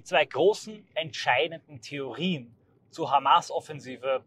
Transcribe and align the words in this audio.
die 0.00 0.04
zwei 0.04 0.24
großen 0.24 0.86
entscheidenden 0.94 1.82
Theorien 1.82 2.56
zur 2.88 3.10
Hamas-Offensive 3.10 4.24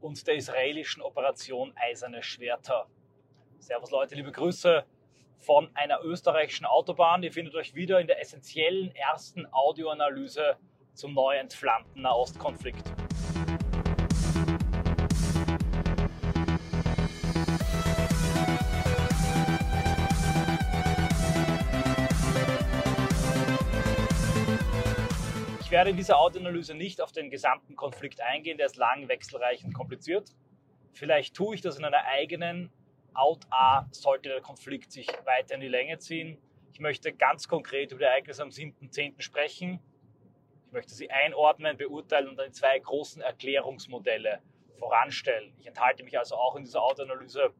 und 0.00 0.26
der 0.26 0.34
israelischen 0.34 1.00
Operation 1.00 1.72
Eiserne 1.76 2.24
Schwerter. 2.24 2.88
Servus 3.60 3.92
Leute, 3.92 4.16
liebe 4.16 4.32
Grüße 4.32 4.84
von 5.38 5.70
einer 5.74 6.00
österreichischen 6.02 6.66
Autobahn. 6.66 7.22
Ihr 7.22 7.30
findet 7.30 7.54
euch 7.54 7.76
wieder 7.76 8.00
in 8.00 8.08
der 8.08 8.20
essentiellen 8.20 8.92
ersten 8.96 9.46
Audioanalyse 9.52 10.56
zum 10.92 11.14
neu 11.14 11.36
entflammten 11.36 12.02
Nahostkonflikt. 12.02 12.82
Werde 25.72 25.88
in 25.88 25.96
dieser 25.96 26.18
Audioanalyse 26.18 26.74
nicht 26.74 27.00
auf 27.00 27.12
den 27.12 27.30
gesamten 27.30 27.76
Konflikt 27.76 28.20
eingehen, 28.20 28.58
der 28.58 28.66
ist 28.66 28.76
lang, 28.76 29.08
wechselreich 29.08 29.64
und 29.64 29.72
kompliziert. 29.72 30.28
Vielleicht 30.92 31.34
tue 31.34 31.54
ich 31.54 31.62
das 31.62 31.78
in 31.78 31.84
einer 31.86 32.04
eigenen 32.04 32.70
Out 33.14 33.46
A, 33.48 33.86
sollte 33.90 34.28
der 34.28 34.42
Konflikt 34.42 34.92
sich 34.92 35.08
weiter 35.24 35.54
in 35.54 35.62
die 35.62 35.68
Länge 35.68 35.98
ziehen. 35.98 36.36
Ich 36.72 36.80
möchte 36.80 37.14
ganz 37.14 37.48
konkret 37.48 37.90
über 37.90 38.00
die 38.00 38.04
Ereignisse 38.04 38.42
am 38.42 38.50
7.10. 38.50 39.22
sprechen. 39.22 39.80
Ich 40.66 40.72
möchte 40.72 40.92
sie 40.92 41.10
einordnen, 41.10 41.78
beurteilen 41.78 42.28
und 42.28 42.36
dann 42.36 42.52
zwei 42.52 42.78
großen 42.78 43.22
Erklärungsmodelle 43.22 44.42
voranstellen. 44.78 45.54
Ich 45.58 45.66
enthalte 45.66 46.04
mich 46.04 46.18
also 46.18 46.36
auch 46.36 46.54
in 46.56 46.64
dieser 46.64 46.82
Audioanalyse 46.82 47.50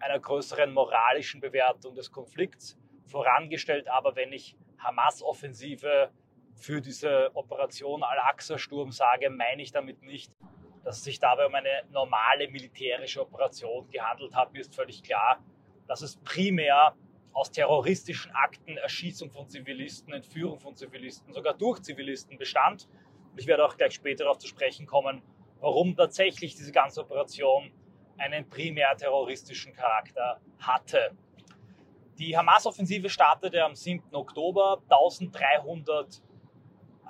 einer 0.00 0.18
größeren 0.18 0.72
moralischen 0.72 1.40
Bewertung 1.40 1.94
des 1.94 2.10
Konflikts. 2.10 2.76
Vorangestellt 3.06 3.86
aber, 3.86 4.16
wenn 4.16 4.32
ich 4.32 4.56
Hamas-Offensive 4.78 6.10
für 6.54 6.80
diese 6.80 7.30
Operation 7.34 8.02
Al-Aqsa-Sturm 8.02 8.92
sage, 8.92 9.30
meine 9.30 9.62
ich 9.62 9.72
damit 9.72 10.02
nicht, 10.02 10.32
dass 10.84 10.98
es 10.98 11.04
sich 11.04 11.18
dabei 11.18 11.46
um 11.46 11.54
eine 11.54 11.82
normale 11.90 12.48
militärische 12.48 13.20
Operation 13.20 13.88
gehandelt 13.90 14.34
hat. 14.34 14.52
Mir 14.52 14.60
ist 14.60 14.74
völlig 14.74 15.02
klar, 15.02 15.42
dass 15.86 16.02
es 16.02 16.16
primär 16.16 16.94
aus 17.32 17.50
terroristischen 17.50 18.32
Akten, 18.32 18.76
Erschießung 18.76 19.30
von 19.30 19.48
Zivilisten, 19.48 20.12
Entführung 20.12 20.58
von 20.58 20.76
Zivilisten, 20.76 21.32
sogar 21.32 21.54
durch 21.54 21.80
Zivilisten 21.80 22.36
bestand. 22.36 22.88
Ich 23.36 23.46
werde 23.46 23.64
auch 23.64 23.76
gleich 23.76 23.94
später 23.94 24.24
darauf 24.24 24.38
zu 24.38 24.48
sprechen 24.48 24.86
kommen, 24.86 25.22
warum 25.60 25.96
tatsächlich 25.96 26.54
diese 26.54 26.72
ganze 26.72 27.00
Operation 27.00 27.72
einen 28.18 28.48
primär 28.48 28.94
terroristischen 28.96 29.72
Charakter 29.72 30.40
hatte. 30.58 31.16
Die 32.18 32.36
Hamas-Offensive 32.36 33.08
startete 33.08 33.64
am 33.64 33.74
7. 33.74 34.14
Oktober. 34.14 34.82
1300 34.90 36.22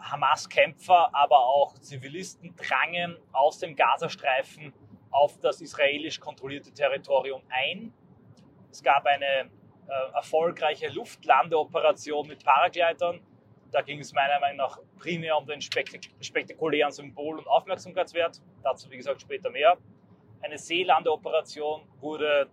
Hamas-Kämpfer, 0.03 1.15
aber 1.15 1.47
auch 1.47 1.75
Zivilisten 1.75 2.55
drangen 2.57 3.17
aus 3.33 3.59
dem 3.59 3.77
Gazastreifen 3.77 4.73
auf 5.11 5.39
das 5.39 5.61
israelisch 5.61 6.19
kontrollierte 6.21 6.73
Territorium 6.73 7.43
ein. 7.49 7.93
Es 8.71 8.83
gab 8.83 9.05
eine 9.07 9.51
äh, 9.89 10.15
erfolgreiche 10.15 10.89
Luftlandeoperation 10.89 12.27
mit 12.27 12.45
Paragleitern. 12.45 13.21
Da 13.71 13.83
ging 13.83 14.01
es 14.01 14.13
meiner 14.13 14.41
Meinung 14.41 14.59
nach 14.59 14.79
primär 14.99 15.37
um 15.37 15.47
den 15.47 15.61
spektak 15.61 16.03
spektakulären 16.21 16.93
Symbol- 16.93 17.39
und 17.39 17.47
Aufmerksamkeitswert. 17.47 18.41
Dazu, 18.63 18.91
wie 18.91 18.97
gesagt, 18.97 19.21
später 19.21 19.51
mehr. 19.51 19.77
Eine 20.41 20.59
Seelandeoperation 20.59 21.83
wurde 22.01 22.49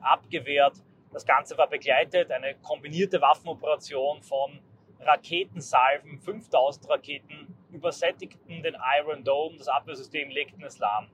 abgewehrt. 0.00 0.76
Das 1.12 1.24
Ganze 1.24 1.56
war 1.56 1.68
begleitet, 1.68 2.30
eine 2.30 2.54
kombinierte 2.56 3.20
Waffenoperation 3.20 4.22
von 4.22 4.60
Raketensalven, 5.08 6.18
5000 6.18 6.90
Raketen, 6.90 7.56
übersättigten 7.72 8.62
den 8.62 8.76
Iron 8.98 9.24
Dome, 9.24 9.56
das 9.56 9.68
Abwehrsystem 9.68 10.30
legten 10.30 10.62
es 10.62 10.78
lahm. 10.78 11.08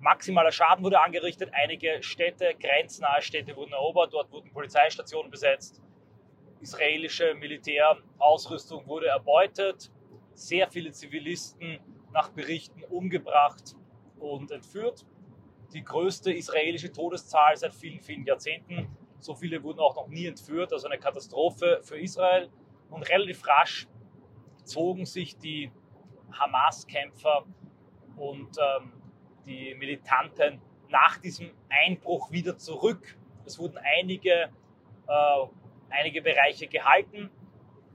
Maximaler 0.00 0.52
Schaden 0.52 0.84
wurde 0.84 1.00
angerichtet, 1.00 1.50
einige 1.52 2.02
Städte, 2.02 2.54
grenznahe 2.60 3.22
Städte 3.22 3.56
wurden 3.56 3.72
erobert, 3.72 4.12
dort 4.12 4.30
wurden 4.32 4.50
Polizeistationen 4.50 5.30
besetzt, 5.30 5.80
israelische 6.60 7.34
Militärausrüstung 7.34 8.86
wurde 8.86 9.06
erbeutet, 9.06 9.90
sehr 10.34 10.68
viele 10.68 10.92
Zivilisten 10.92 11.78
nach 12.12 12.30
Berichten 12.30 12.82
umgebracht 12.84 13.76
und 14.18 14.50
entführt. 14.50 15.04
Die 15.72 15.84
größte 15.84 16.32
israelische 16.32 16.90
Todeszahl 16.90 17.56
seit 17.56 17.74
vielen, 17.74 18.00
vielen 18.00 18.24
Jahrzehnten. 18.24 18.88
So 19.18 19.34
viele 19.34 19.62
wurden 19.62 19.80
auch 19.80 19.96
noch 19.96 20.08
nie 20.08 20.26
entführt, 20.26 20.72
also 20.72 20.86
eine 20.86 20.98
Katastrophe 20.98 21.80
für 21.82 21.98
Israel. 21.98 22.48
Und 22.90 23.08
relativ 23.08 23.46
rasch 23.46 23.86
zogen 24.64 25.06
sich 25.06 25.36
die 25.36 25.70
Hamas-Kämpfer 26.32 27.44
und 28.16 28.56
ähm, 28.58 28.92
die 29.46 29.74
Militanten 29.74 30.60
nach 30.88 31.18
diesem 31.18 31.50
Einbruch 31.68 32.30
wieder 32.30 32.56
zurück. 32.56 33.18
Es 33.44 33.58
wurden 33.58 33.78
einige, 33.78 34.50
äh, 35.06 35.46
einige 35.90 36.22
Bereiche 36.22 36.66
gehalten. 36.66 37.30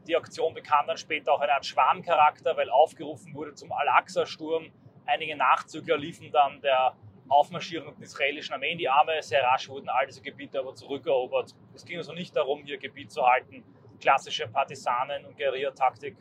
Die 0.07 0.15
Aktion 0.15 0.53
bekam 0.53 0.87
dann 0.87 0.97
später 0.97 1.31
auch 1.33 1.41
eine 1.41 1.53
Art 1.53 1.65
Schwarmcharakter, 1.65 2.57
weil 2.57 2.69
aufgerufen 2.69 3.33
wurde 3.33 3.53
zum 3.53 3.71
Al-Aqsa-Sturm. 3.71 4.71
Einige 5.05 5.35
Nachzügler 5.35 5.97
liefen 5.97 6.31
dann 6.31 6.61
der 6.61 6.95
aufmarschierenden 7.29 8.01
israelischen 8.01 8.53
Armee 8.53 8.73
in 8.73 8.77
die 8.77 8.89
Arme. 8.89 9.21
Sehr 9.21 9.43
rasch 9.43 9.69
wurden 9.69 9.89
all 9.89 10.05
diese 10.05 10.21
Gebiete 10.21 10.59
aber 10.59 10.75
zurückerobert. 10.75 11.55
Es 11.73 11.85
ging 11.85 11.97
also 11.97 12.13
nicht 12.13 12.35
darum, 12.35 12.63
hier 12.63 12.77
Gebiet 12.77 13.11
zu 13.11 13.25
halten, 13.25 13.63
klassische 14.03 14.47
Partisanen- 14.49 15.25
und 15.25 15.37
Guerillataktik. 15.37 16.17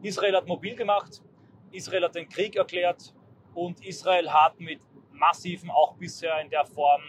Israel 0.00 0.36
hat 0.36 0.46
mobil 0.48 0.74
gemacht, 0.74 1.22
Israel 1.70 2.04
hat 2.04 2.14
den 2.14 2.28
Krieg 2.28 2.56
erklärt 2.56 3.14
und 3.54 3.84
Israel 3.84 4.32
hat 4.32 4.58
mit 4.58 4.80
massiven, 5.12 5.70
auch 5.70 5.94
bisher 5.96 6.40
in 6.40 6.48
der 6.48 6.64
Form 6.64 7.02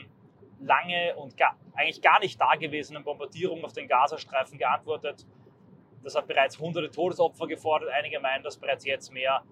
lange 0.60 1.16
und 1.16 1.38
gar, 1.38 1.56
eigentlich 1.74 2.02
gar 2.02 2.20
nicht 2.20 2.40
dagewesenen 2.40 3.04
Bombardierungen 3.06 3.64
auf 3.64 3.72
den 3.72 3.88
Gazastreifen 3.88 4.58
geantwortet. 4.58 5.26
Das 6.04 6.14
hat 6.16 6.28
bereits 6.28 6.60
hunderte 6.60 6.92
Todesopfer 6.92 7.48
gefordert. 7.48 7.90
Einige 7.92 8.20
meinen, 8.20 8.44
dass 8.44 8.58
bereits 8.58 8.84
jetzt 8.84 9.14
mehr 9.14 9.44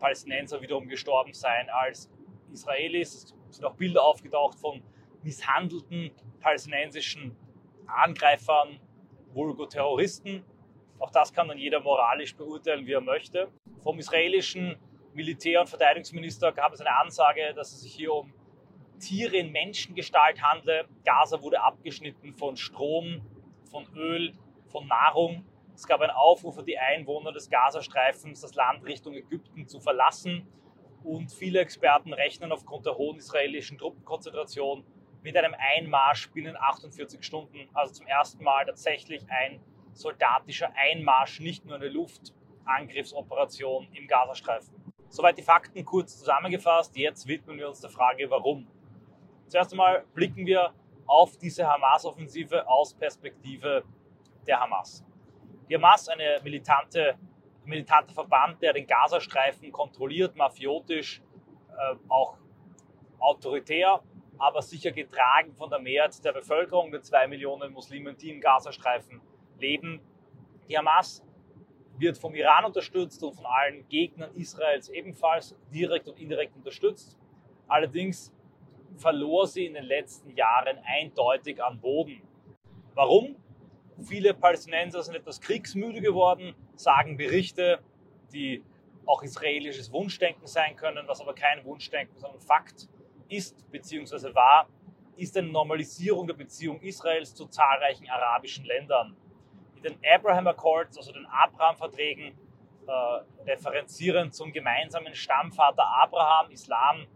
Palästinenser 0.00 0.60
wiederum 0.60 0.88
gestorben 0.88 1.32
seien 1.32 1.70
als 1.70 2.10
Israelis. 2.52 3.32
Es 3.48 3.56
sind 3.56 3.64
auch 3.64 3.76
Bilder 3.76 4.02
aufgetaucht 4.02 4.58
von 4.58 4.82
misshandelten 5.22 6.10
palästinensischen 6.40 7.36
Angreifern, 7.86 8.80
Vulgo-Terroristen. 9.34 10.44
Auch 10.98 11.10
das 11.10 11.32
kann 11.32 11.48
dann 11.48 11.58
jeder 11.58 11.80
moralisch 11.80 12.36
beurteilen, 12.36 12.86
wie 12.86 12.92
er 12.92 13.00
möchte. 13.00 13.48
Vom 13.82 13.98
israelischen 13.98 14.76
Militär- 15.14 15.60
und 15.60 15.68
Verteidigungsminister 15.68 16.52
gab 16.52 16.72
es 16.72 16.80
eine 16.80 16.96
Ansage, 16.98 17.54
dass 17.54 17.72
es 17.72 17.80
sich 17.80 17.94
hier 17.94 18.12
um 18.12 18.32
Tiere 19.00 19.36
in 19.36 19.50
Menschengestalt 19.50 20.42
handle. 20.42 20.86
Gaza 21.04 21.42
wurde 21.42 21.62
abgeschnitten 21.62 22.34
von 22.34 22.56
Strom, 22.56 23.22
von 23.70 23.86
Öl, 23.96 24.34
von 24.66 24.86
Nahrung. 24.86 25.44
Es 25.74 25.86
gab 25.86 26.00
einen 26.00 26.10
Aufruf 26.10 26.56
für 26.56 26.62
die 26.62 26.78
Einwohner 26.78 27.32
des 27.32 27.48
Gazastreifens, 27.48 28.42
das 28.42 28.54
Land 28.54 28.84
Richtung 28.84 29.14
Ägypten 29.14 29.66
zu 29.66 29.80
verlassen. 29.80 30.46
Und 31.02 31.32
viele 31.32 31.60
Experten 31.60 32.12
rechnen 32.12 32.52
aufgrund 32.52 32.84
der 32.84 32.98
hohen 32.98 33.16
israelischen 33.16 33.78
Truppenkonzentration 33.78 34.84
mit 35.22 35.36
einem 35.36 35.54
Einmarsch 35.58 36.30
binnen 36.30 36.56
48 36.56 37.22
Stunden, 37.22 37.68
also 37.74 37.94
zum 37.94 38.06
ersten 38.06 38.42
Mal 38.42 38.64
tatsächlich 38.64 39.24
ein 39.30 39.60
soldatischer 39.92 40.72
Einmarsch, 40.74 41.40
nicht 41.40 41.64
nur 41.64 41.76
eine 41.76 41.88
Luftangriffsoperation 41.88 43.88
im 43.92 44.06
Gazastreifen. 44.06 44.74
Soweit 45.08 45.38
die 45.38 45.42
Fakten 45.42 45.84
kurz 45.84 46.18
zusammengefasst. 46.18 46.96
Jetzt 46.96 47.26
widmen 47.26 47.58
wir 47.58 47.68
uns 47.68 47.80
der 47.80 47.90
Frage, 47.90 48.30
warum. 48.30 48.68
Zuerst 49.48 49.72
einmal 49.72 50.04
blicken 50.14 50.46
wir 50.46 50.72
auf 51.06 51.36
diese 51.36 51.66
Hamas-Offensive 51.66 52.68
aus 52.68 52.94
Perspektive 52.94 53.82
der 54.46 54.60
Hamas. 54.60 55.04
Die 55.68 55.74
Hamas, 55.74 56.08
eine 56.08 56.40
militante, 56.44 57.16
militanter 57.64 58.14
Verband, 58.14 58.62
der 58.62 58.72
den 58.72 58.86
Gazastreifen 58.86 59.72
kontrolliert, 59.72 60.36
mafiotisch, 60.36 61.20
äh, 61.70 61.96
auch 62.08 62.38
autoritär, 63.18 64.00
aber 64.40 64.62
sicher 64.62 64.90
getragen 64.90 65.54
von 65.54 65.70
der 65.70 65.78
Mehrheit 65.78 66.24
der 66.24 66.32
Bevölkerung, 66.32 66.90
der 66.90 67.02
zwei 67.02 67.28
Millionen 67.28 67.72
Muslimen, 67.72 68.16
die 68.16 68.30
im 68.30 68.40
Gazastreifen 68.40 69.20
leben. 69.58 70.00
Die 70.68 70.76
Hamas 70.76 71.22
wird 71.98 72.16
vom 72.16 72.34
Iran 72.34 72.64
unterstützt 72.64 73.22
und 73.22 73.34
von 73.34 73.44
allen 73.44 73.86
Gegnern 73.88 74.34
Israels 74.34 74.88
ebenfalls 74.88 75.54
direkt 75.72 76.08
und 76.08 76.18
indirekt 76.18 76.56
unterstützt. 76.56 77.18
Allerdings 77.68 78.34
verlor 78.96 79.46
sie 79.46 79.66
in 79.66 79.74
den 79.74 79.84
letzten 79.84 80.30
Jahren 80.30 80.78
eindeutig 80.84 81.62
an 81.62 81.78
Boden. 81.78 82.22
Warum? 82.94 83.36
Viele 84.02 84.32
Palästinenser 84.32 85.02
sind 85.02 85.14
etwas 85.14 85.40
kriegsmüde 85.40 86.00
geworden, 86.00 86.54
sagen 86.74 87.18
Berichte, 87.18 87.80
die 88.32 88.64
auch 89.04 89.22
israelisches 89.22 89.92
Wunschdenken 89.92 90.46
sein 90.46 90.76
können, 90.76 91.06
was 91.06 91.20
aber 91.20 91.34
kein 91.34 91.62
Wunschdenken, 91.64 92.18
sondern 92.18 92.40
Fakt 92.40 92.88
ist 93.30 93.70
bzw. 93.70 94.34
war, 94.34 94.68
ist 95.16 95.36
eine 95.36 95.48
Normalisierung 95.48 96.26
der 96.26 96.34
Beziehung 96.34 96.80
Israels 96.80 97.34
zu 97.34 97.46
zahlreichen 97.46 98.08
arabischen 98.08 98.64
Ländern. 98.64 99.16
In 99.76 99.82
den 99.82 99.98
Abraham 100.14 100.48
Accords, 100.48 100.96
also 100.96 101.12
den 101.12 101.26
Abraham-Verträgen, 101.26 102.36
äh, 102.86 103.50
referenzieren 103.50 104.32
zum 104.32 104.52
gemeinsamen 104.52 105.14
Stammvater 105.14 105.86
Abraham. 105.86 106.50
Islam 106.50 107.06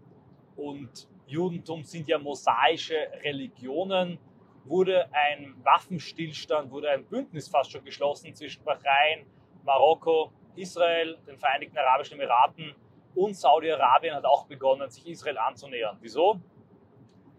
und 0.56 1.08
Judentum 1.26 1.82
sind 1.82 2.06
ja 2.06 2.19
mosaische 2.19 2.96
Religionen. 3.22 4.19
Wurde 4.64 5.08
ein 5.12 5.55
Waffenstillstand, 5.62 6.70
wurde 6.70 6.90
ein 6.90 7.05
Bündnis 7.05 7.49
fast 7.49 7.72
schon 7.72 7.84
geschlossen 7.84 8.34
zwischen 8.34 8.64
Bahrain, 8.64 9.26
Marokko, 9.64 10.32
Israel, 10.56 11.19
den 11.26 11.38
Vereinigten 11.38 11.76
Arabischen 11.76 12.19
Emiraten 12.19 12.75
und 13.14 13.34
Saudi-Arabien 13.34 14.14
hat 14.14 14.25
auch 14.25 14.46
begonnen, 14.46 14.90
sich 14.90 15.06
Israel 15.06 15.38
anzunähern. 15.38 15.96
Wieso? 16.00 16.40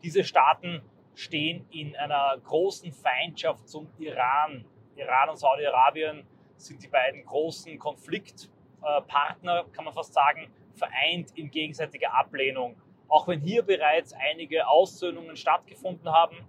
Diese 0.04 0.24
Staaten 0.24 0.82
stehen 1.14 1.68
in 1.72 1.96
einer 1.96 2.38
großen 2.44 2.92
Feindschaft 2.92 3.68
zum 3.68 3.88
Iran. 3.98 4.66
Iran 4.96 5.30
und 5.30 5.38
Saudi-Arabien 5.38 6.26
sind 6.58 6.84
die 6.84 6.88
beiden 6.88 7.26
großen 7.26 7.78
Konfliktpartner, 7.80 9.66
kann 9.72 9.86
man 9.86 9.94
fast 9.94 10.14
sagen, 10.14 10.52
vereint 10.74 11.32
in 11.38 11.50
gegenseitiger 11.50 12.14
Ablehnung. 12.14 12.76
Auch 13.08 13.28
wenn 13.28 13.40
hier 13.40 13.62
bereits 13.64 14.14
einige 14.14 14.68
Aussöhnungen 14.68 15.36
stattgefunden 15.36 16.12
haben. 16.12 16.48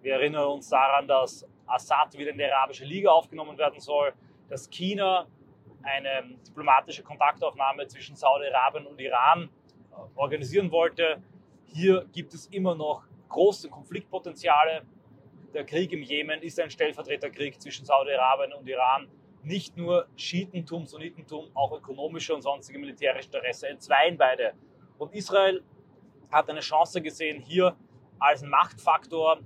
Wir 0.00 0.14
erinnern 0.14 0.46
uns 0.48 0.68
daran, 0.68 1.06
dass 1.06 1.46
Assad 1.66 2.16
wieder 2.16 2.30
in 2.30 2.38
die 2.38 2.44
Arabische 2.44 2.84
Liga 2.84 3.10
aufgenommen 3.10 3.58
werden 3.58 3.80
soll, 3.80 4.12
dass 4.48 4.70
China 4.70 5.26
eine 5.88 6.36
diplomatische 6.46 7.02
Kontaktaufnahme 7.02 7.86
zwischen 7.86 8.16
Saudi-Arabien 8.16 8.86
und 8.86 9.00
Iran 9.00 9.48
organisieren 10.14 10.70
wollte. 10.70 11.22
Hier 11.64 12.06
gibt 12.12 12.34
es 12.34 12.46
immer 12.46 12.74
noch 12.74 13.04
große 13.28 13.68
Konfliktpotenziale. 13.68 14.82
Der 15.54 15.64
Krieg 15.64 15.92
im 15.92 16.02
Jemen 16.02 16.42
ist 16.42 16.60
ein 16.60 16.70
Stellvertreterkrieg 16.70 17.60
zwischen 17.60 17.84
Saudi-Arabien 17.84 18.52
und 18.52 18.68
Iran. 18.68 19.08
Nicht 19.42 19.76
nur 19.76 20.06
Schiitentum, 20.16 20.86
Sunnitentum, 20.86 21.50
auch 21.54 21.72
ökonomische 21.72 22.34
und 22.34 22.42
sonstige 22.42 22.78
militärische 22.78 23.26
Interesse 23.26 23.68
entzweien 23.68 24.16
beide. 24.18 24.52
Und 24.98 25.14
Israel 25.14 25.62
hat 26.30 26.50
eine 26.50 26.60
Chance 26.60 27.00
gesehen, 27.00 27.40
hier 27.40 27.76
als 28.18 28.42
Machtfaktor 28.42 29.38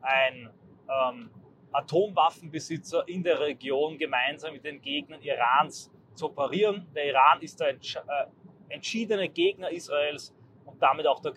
ein 0.00 0.50
ähm, 0.88 1.30
Atomwaffenbesitzer 1.72 3.06
in 3.06 3.22
der 3.22 3.40
Region 3.40 3.98
gemeinsam 3.98 4.52
mit 4.54 4.64
den 4.64 4.80
Gegnern 4.80 5.22
Irans 5.22 5.90
zu 6.14 6.26
operieren. 6.26 6.86
Der 6.94 7.06
Iran 7.06 7.40
ist 7.40 7.60
der 7.60 7.70
äh, 7.70 7.76
entschiedene 8.68 9.28
Gegner 9.28 9.70
Israels 9.70 10.34
und 10.64 10.80
damit 10.82 11.06
auch 11.06 11.20
der 11.20 11.32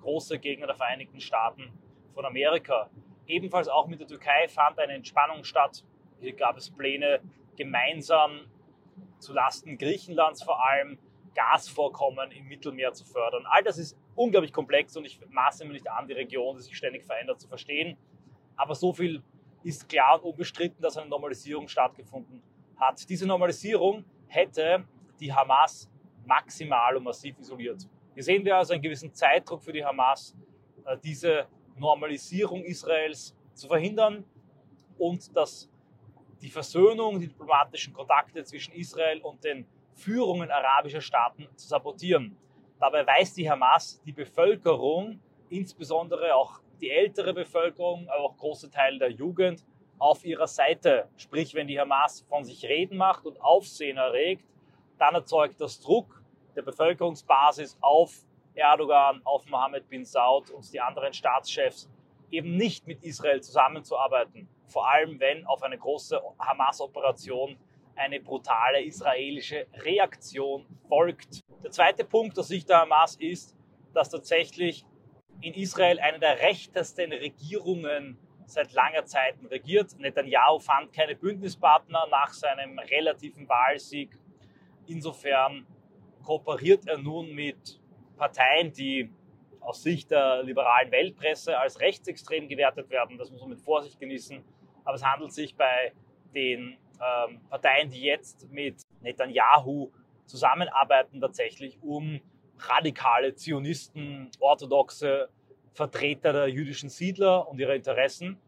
große 0.00 0.38
Gegner 0.38 0.66
der 0.66 0.76
Vereinigten 0.76 1.20
Staaten 1.20 1.72
von 2.14 2.24
Amerika. 2.24 2.90
Ebenfalls 3.26 3.68
auch 3.68 3.86
mit 3.86 4.00
der 4.00 4.06
Türkei 4.06 4.48
fand 4.48 4.78
eine 4.78 4.94
Entspannung 4.94 5.44
statt. 5.44 5.84
Hier 6.20 6.34
gab 6.34 6.56
es 6.56 6.70
Pläne, 6.70 7.20
gemeinsam 7.56 8.46
zulasten 9.18 9.78
Griechenlands 9.78 10.42
vor 10.42 10.64
allem 10.64 10.98
Gasvorkommen 11.34 12.30
im 12.30 12.46
Mittelmeer 12.46 12.92
zu 12.92 13.04
fördern. 13.04 13.44
All 13.46 13.62
das 13.62 13.78
ist 13.78 13.98
unglaublich 14.14 14.52
komplex 14.52 14.96
und 14.96 15.04
ich 15.04 15.20
maße 15.28 15.64
mir 15.64 15.72
nicht 15.72 15.90
an, 15.90 16.06
die 16.06 16.12
Region, 16.12 16.56
die 16.56 16.62
sich 16.62 16.76
ständig 16.76 17.04
verändert, 17.04 17.40
zu 17.40 17.48
verstehen. 17.48 17.96
Aber 18.56 18.74
so 18.74 18.92
viel 18.92 19.22
ist 19.64 19.88
klar 19.88 20.22
und 20.22 20.30
unbestritten, 20.30 20.80
dass 20.80 20.96
eine 20.96 21.08
Normalisierung 21.08 21.66
stattgefunden 21.66 22.42
hat. 22.76 23.08
Diese 23.08 23.26
Normalisierung 23.26 24.04
hätte 24.26 24.84
die 25.18 25.32
Hamas 25.32 25.90
maximal 26.26 26.96
und 26.96 27.04
massiv 27.04 27.38
isoliert. 27.38 27.88
Hier 28.14 28.22
sehen 28.22 28.44
wir 28.44 28.56
also 28.56 28.74
einen 28.74 28.82
gewissen 28.82 29.12
Zeitdruck 29.12 29.62
für 29.62 29.72
die 29.72 29.84
Hamas, 29.84 30.36
äh, 30.84 30.96
diese 31.02 31.46
Normalisierung 31.76 32.62
Israels 32.64 33.34
zu 33.54 33.66
verhindern 33.66 34.24
und 34.98 35.34
dass 35.36 35.70
die 36.40 36.50
Versöhnung, 36.50 37.18
die 37.18 37.28
diplomatischen 37.28 37.92
Kontakte 37.92 38.44
zwischen 38.44 38.74
Israel 38.74 39.20
und 39.22 39.42
den 39.42 39.66
Führungen 39.94 40.50
arabischer 40.50 41.00
Staaten 41.00 41.48
zu 41.56 41.68
sabotieren. 41.68 42.36
Dabei 42.78 43.06
weiß 43.06 43.34
die 43.34 43.48
Hamas 43.50 44.02
die 44.04 44.12
Bevölkerung, 44.12 45.20
insbesondere 45.48 46.34
auch 46.34 46.60
die 46.80 46.90
ältere 46.90 47.34
Bevölkerung, 47.34 48.08
aber 48.08 48.24
auch 48.24 48.36
große 48.36 48.70
Teile 48.70 48.98
der 48.98 49.10
Jugend 49.10 49.64
auf 49.98 50.24
ihrer 50.24 50.46
Seite. 50.46 51.08
Sprich, 51.16 51.54
wenn 51.54 51.66
die 51.66 51.78
Hamas 51.78 52.22
von 52.28 52.44
sich 52.44 52.64
reden 52.64 52.96
macht 52.96 53.26
und 53.26 53.40
Aufsehen 53.40 53.96
erregt, 53.96 54.44
dann 54.98 55.14
erzeugt 55.14 55.60
das 55.60 55.80
Druck 55.80 56.22
der 56.56 56.62
Bevölkerungsbasis 56.62 57.78
auf 57.80 58.24
Erdogan, 58.54 59.20
auf 59.24 59.46
Mohammed 59.46 59.88
bin 59.88 60.04
Saud 60.04 60.50
und 60.50 60.72
die 60.72 60.80
anderen 60.80 61.12
Staatschefs, 61.12 61.90
eben 62.30 62.56
nicht 62.56 62.86
mit 62.86 63.02
Israel 63.02 63.40
zusammenzuarbeiten. 63.42 64.48
Vor 64.66 64.88
allem, 64.88 65.18
wenn 65.20 65.46
auf 65.46 65.62
eine 65.62 65.78
große 65.78 66.20
Hamas-Operation 66.38 67.56
eine 67.96 68.20
brutale 68.20 68.82
israelische 68.82 69.66
Reaktion 69.74 70.66
folgt. 70.88 71.40
Der 71.62 71.70
zweite 71.70 72.04
Punkt 72.04 72.38
aus 72.38 72.48
Sicht 72.48 72.68
der 72.68 72.80
Hamas 72.80 73.16
ist, 73.16 73.56
dass 73.92 74.10
tatsächlich 74.10 74.84
in 75.44 75.52
Israel 75.52 76.00
eine 76.00 76.18
der 76.18 76.40
rechtesten 76.40 77.12
Regierungen 77.12 78.16
seit 78.46 78.72
langer 78.72 79.04
Zeit 79.04 79.34
regiert. 79.50 79.94
Netanyahu 79.98 80.58
fand 80.58 80.90
keine 80.90 81.14
Bündnispartner 81.14 82.06
nach 82.10 82.32
seinem 82.32 82.78
relativen 82.78 83.46
Wahlsieg. 83.46 84.18
Insofern 84.86 85.66
kooperiert 86.22 86.86
er 86.86 86.96
nun 86.96 87.34
mit 87.34 87.78
Parteien, 88.16 88.72
die 88.72 89.10
aus 89.60 89.82
Sicht 89.82 90.10
der 90.10 90.42
liberalen 90.42 90.90
Weltpresse 90.90 91.58
als 91.58 91.78
rechtsextrem 91.78 92.48
gewertet 92.48 92.88
werden. 92.88 93.18
Das 93.18 93.30
muss 93.30 93.42
man 93.42 93.50
mit 93.50 93.60
Vorsicht 93.60 94.00
genießen. 94.00 94.42
Aber 94.84 94.94
es 94.94 95.04
handelt 95.04 95.32
sich 95.32 95.54
bei 95.54 95.92
den 96.34 96.78
ähm, 97.00 97.40
Parteien, 97.50 97.90
die 97.90 98.00
jetzt 98.00 98.50
mit 98.50 98.80
Netanyahu 99.02 99.90
zusammenarbeiten, 100.24 101.20
tatsächlich 101.20 101.78
um 101.82 102.20
radikale 102.68 103.34
Zionisten, 103.34 104.30
orthodoxe 104.40 105.28
Vertreter 105.72 106.32
der 106.32 106.48
jüdischen 106.48 106.88
Siedler 106.88 107.48
und 107.48 107.58
ihrer 107.58 107.74
Interessen. 107.74 108.38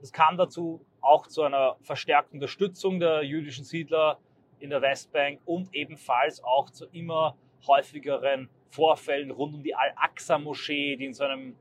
Das 0.00 0.12
kam 0.12 0.36
dazu 0.36 0.84
auch 1.00 1.26
zu 1.26 1.42
einer 1.42 1.76
verstärkten 1.82 2.36
Unterstützung 2.36 3.00
der 3.00 3.22
jüdischen 3.22 3.64
Siedler 3.64 4.18
in 4.58 4.70
der 4.70 4.82
Westbank 4.82 5.40
und 5.44 5.74
ebenfalls 5.74 6.42
auch 6.42 6.70
zu 6.70 6.86
immer 6.86 7.36
häufigeren 7.66 8.48
Vorfällen 8.70 9.30
rund 9.30 9.54
um 9.54 9.62
die 9.62 9.74
Al-Aqsa-Moschee, 9.74 10.96
die 10.96 11.06
in 11.06 11.14
so 11.14 11.24
einem 11.24 11.56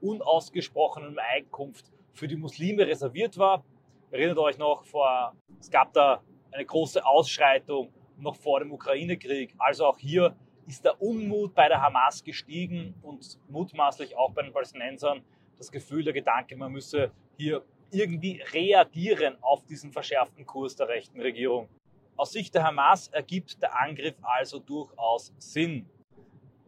unausgesprochenen 0.00 1.18
Einkunft 1.18 1.90
für 2.12 2.28
die 2.28 2.36
Muslime 2.36 2.86
reserviert 2.86 3.38
war. 3.38 3.64
Erinnert 4.10 4.38
euch 4.38 4.58
noch, 4.58 4.84
vor, 4.84 5.34
es 5.58 5.70
gab 5.70 5.92
da 5.92 6.22
eine 6.50 6.64
große 6.64 7.04
Ausschreitung 7.04 7.92
noch 8.18 8.36
vor 8.36 8.60
dem 8.60 8.72
Ukraine-Krieg. 8.72 9.54
Also 9.58 9.86
auch 9.86 9.98
hier 9.98 10.36
ist 10.66 10.84
der 10.84 11.00
Unmut 11.00 11.54
bei 11.54 11.68
der 11.68 11.80
Hamas 11.80 12.22
gestiegen 12.22 12.94
und 13.02 13.38
mutmaßlich 13.48 14.16
auch 14.16 14.32
bei 14.32 14.42
den 14.42 14.52
Palästinensern 14.52 15.22
das 15.58 15.70
Gefühl, 15.70 16.04
der 16.04 16.12
Gedanke, 16.12 16.56
man 16.56 16.72
müsse 16.72 17.12
hier 17.36 17.64
irgendwie 17.90 18.40
reagieren 18.52 19.36
auf 19.42 19.64
diesen 19.66 19.92
verschärften 19.92 20.46
Kurs 20.46 20.76
der 20.76 20.88
rechten 20.88 21.20
Regierung. 21.20 21.68
Aus 22.16 22.32
Sicht 22.32 22.54
der 22.54 22.64
Hamas 22.64 23.08
ergibt 23.08 23.62
der 23.62 23.78
Angriff 23.78 24.16
also 24.22 24.58
durchaus 24.58 25.32
Sinn. 25.38 25.86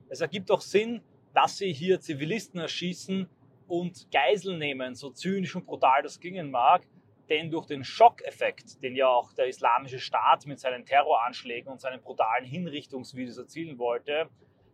Es 0.09 0.21
ergibt 0.21 0.51
auch 0.51 0.61
Sinn, 0.61 1.01
dass 1.33 1.59
sie 1.59 1.73
hier 1.73 2.01
Zivilisten 2.01 2.61
erschießen 2.61 3.29
und 3.67 4.11
Geiseln 4.13 4.59
nehmen, 4.59 4.95
so 4.95 5.11
zynisch 5.11 5.57
und 5.57 5.67
brutal 5.67 6.03
das 6.03 6.21
klingen 6.21 6.51
mag, 6.51 6.87
denn 7.29 7.51
durch 7.51 7.67
den 7.67 7.85
Schockeffekt, 7.85 8.83
den 8.83 8.97
ja 8.97 9.09
auch 9.09 9.33
der 9.33 9.47
Islamische 9.47 9.99
Staat 9.99 10.47
mit 10.47 10.61
seinen 10.61 10.85
Terroranschlägen 10.85 11.71
und 11.71 11.81
seinen 11.81 12.03
brutalen 12.03 12.45
Hinrichtungsvideos 12.45 13.39
erzielen 13.39 13.79
wollte, 13.79 14.29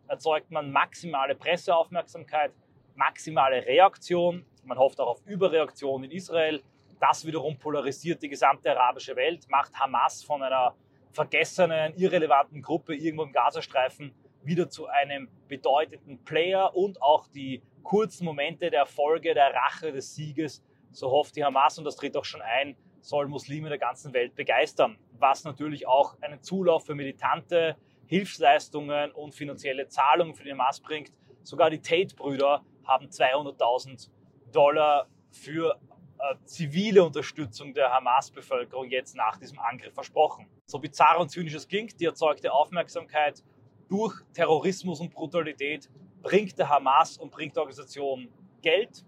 erzeugt 0.07 0.51
man 0.51 0.71
maximale 0.71 1.35
Presseaufmerksamkeit, 1.35 2.51
maximale 2.95 3.65
Reaktion. 3.65 4.45
Man 4.65 4.77
hofft 4.77 4.99
auch 4.99 5.07
auf 5.07 5.25
Überreaktion 5.25 6.03
in 6.03 6.11
Israel. 6.11 6.61
Das 6.99 7.25
wiederum 7.25 7.57
polarisiert 7.57 8.21
die 8.21 8.29
gesamte 8.29 8.71
arabische 8.71 9.15
Welt, 9.15 9.49
macht 9.49 9.73
Hamas 9.79 10.23
von 10.23 10.43
einer 10.43 10.75
vergessenen, 11.13 11.95
irrelevanten 11.95 12.61
Gruppe 12.61 12.95
irgendwo 12.95 13.23
im 13.23 13.31
Gazastreifen 13.31 14.13
wieder 14.43 14.69
zu 14.69 14.87
einem 14.87 15.29
bedeutenden 15.47 16.23
Player 16.23 16.75
und 16.75 17.01
auch 17.01 17.27
die 17.27 17.61
kurzen 17.83 18.25
Momente 18.25 18.69
der 18.69 18.81
Erfolge, 18.81 19.33
der 19.33 19.53
Rache, 19.53 19.91
des 19.91 20.15
Sieges 20.15 20.63
so 20.91 21.09
hofft 21.09 21.35
die 21.35 21.43
Hamas, 21.43 21.77
und 21.77 21.85
das 21.85 21.95
tritt 21.95 22.15
auch 22.17 22.25
schon 22.25 22.41
ein, 22.41 22.75
soll 23.01 23.27
Muslime 23.27 23.69
der 23.69 23.77
ganzen 23.77 24.13
Welt 24.13 24.35
begeistern. 24.35 24.97
Was 25.17 25.43
natürlich 25.43 25.87
auch 25.87 26.15
einen 26.21 26.41
Zulauf 26.41 26.85
für 26.85 26.95
militante 26.95 27.77
Hilfsleistungen 28.11 29.11
und 29.11 29.33
finanzielle 29.33 29.87
Zahlungen 29.87 30.35
für 30.35 30.43
die 30.43 30.51
Hamas 30.51 30.81
bringt. 30.81 31.13
Sogar 31.43 31.69
die 31.69 31.79
Tate-Brüder 31.79 32.63
haben 32.83 33.07
200.000 33.07 34.09
Dollar 34.51 35.07
für 35.31 35.79
äh, 36.19 36.35
zivile 36.43 37.03
Unterstützung 37.03 37.73
der 37.73 37.91
Hamas-Bevölkerung 37.93 38.89
jetzt 38.89 39.15
nach 39.15 39.37
diesem 39.37 39.59
Angriff 39.59 39.93
versprochen. 39.93 40.47
So 40.65 40.77
bizarr 40.79 41.19
und 41.19 41.29
zynisch 41.29 41.53
es 41.53 41.67
klingt, 41.67 41.99
die 42.01 42.05
erzeugte 42.05 42.51
Aufmerksamkeit 42.51 43.43
durch 43.87 44.13
Terrorismus 44.33 44.99
und 44.99 45.11
Brutalität 45.11 45.89
bringt 46.21 46.59
der 46.59 46.69
Hamas 46.69 47.17
und 47.17 47.31
bringt 47.31 47.55
der 47.55 47.63
Organisation 47.63 48.27
Geld, 48.61 49.05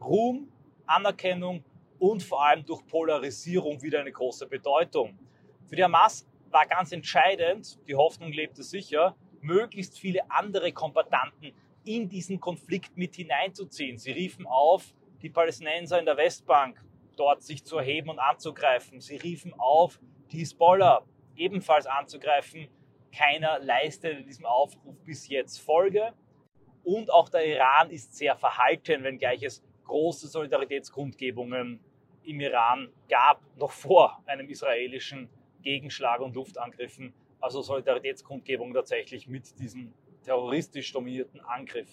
Ruhm 0.00 0.50
Anerkennung 0.86 1.64
und 1.98 2.22
vor 2.22 2.44
allem 2.44 2.64
durch 2.64 2.86
Polarisierung 2.86 3.80
wieder 3.82 4.00
eine 4.00 4.12
große 4.12 4.46
Bedeutung. 4.46 5.18
Für 5.66 5.76
die 5.76 5.84
Hamas 5.84 6.26
war 6.50 6.66
ganz 6.66 6.92
entscheidend, 6.92 7.78
die 7.88 7.94
Hoffnung 7.94 8.32
lebte 8.32 8.62
sicher, 8.62 9.16
möglichst 9.40 9.98
viele 9.98 10.30
andere 10.30 10.72
Kombatanten 10.72 11.52
in 11.84 12.08
diesen 12.08 12.40
Konflikt 12.40 12.96
mit 12.96 13.14
hineinzuziehen. 13.14 13.98
Sie 13.98 14.12
riefen 14.12 14.46
auf, 14.46 14.94
die 15.22 15.30
Palästinenser 15.30 15.98
in 15.98 16.06
der 16.06 16.16
Westbank 16.16 16.82
dort 17.16 17.42
sich 17.42 17.64
zu 17.64 17.78
erheben 17.78 18.10
und 18.10 18.18
anzugreifen. 18.18 19.00
Sie 19.00 19.16
riefen 19.16 19.54
auf, 19.58 19.98
die 20.30 20.38
Hisbollah 20.38 21.02
ebenfalls 21.36 21.86
anzugreifen. 21.86 22.68
Keiner 23.14 23.58
leistete 23.60 24.22
diesem 24.22 24.44
Aufruf 24.44 24.96
bis 25.04 25.28
jetzt 25.28 25.58
Folge. 25.58 26.12
Und 26.84 27.12
auch 27.12 27.28
der 27.28 27.46
Iran 27.46 27.90
ist 27.90 28.14
sehr 28.16 28.36
verhalten, 28.36 29.02
wenngleich 29.02 29.42
es 29.42 29.62
große 29.86 30.28
Solidaritätskundgebungen 30.28 31.80
im 32.24 32.40
Iran 32.40 32.92
gab, 33.08 33.40
noch 33.56 33.70
vor 33.70 34.22
einem 34.26 34.48
israelischen 34.48 35.28
Gegenschlag 35.62 36.20
und 36.20 36.34
Luftangriffen. 36.34 37.14
Also 37.40 37.62
Solidaritätskundgebung 37.62 38.74
tatsächlich 38.74 39.28
mit 39.28 39.58
diesem 39.58 39.92
terroristisch 40.24 40.92
dominierten 40.92 41.40
Angriff. 41.40 41.88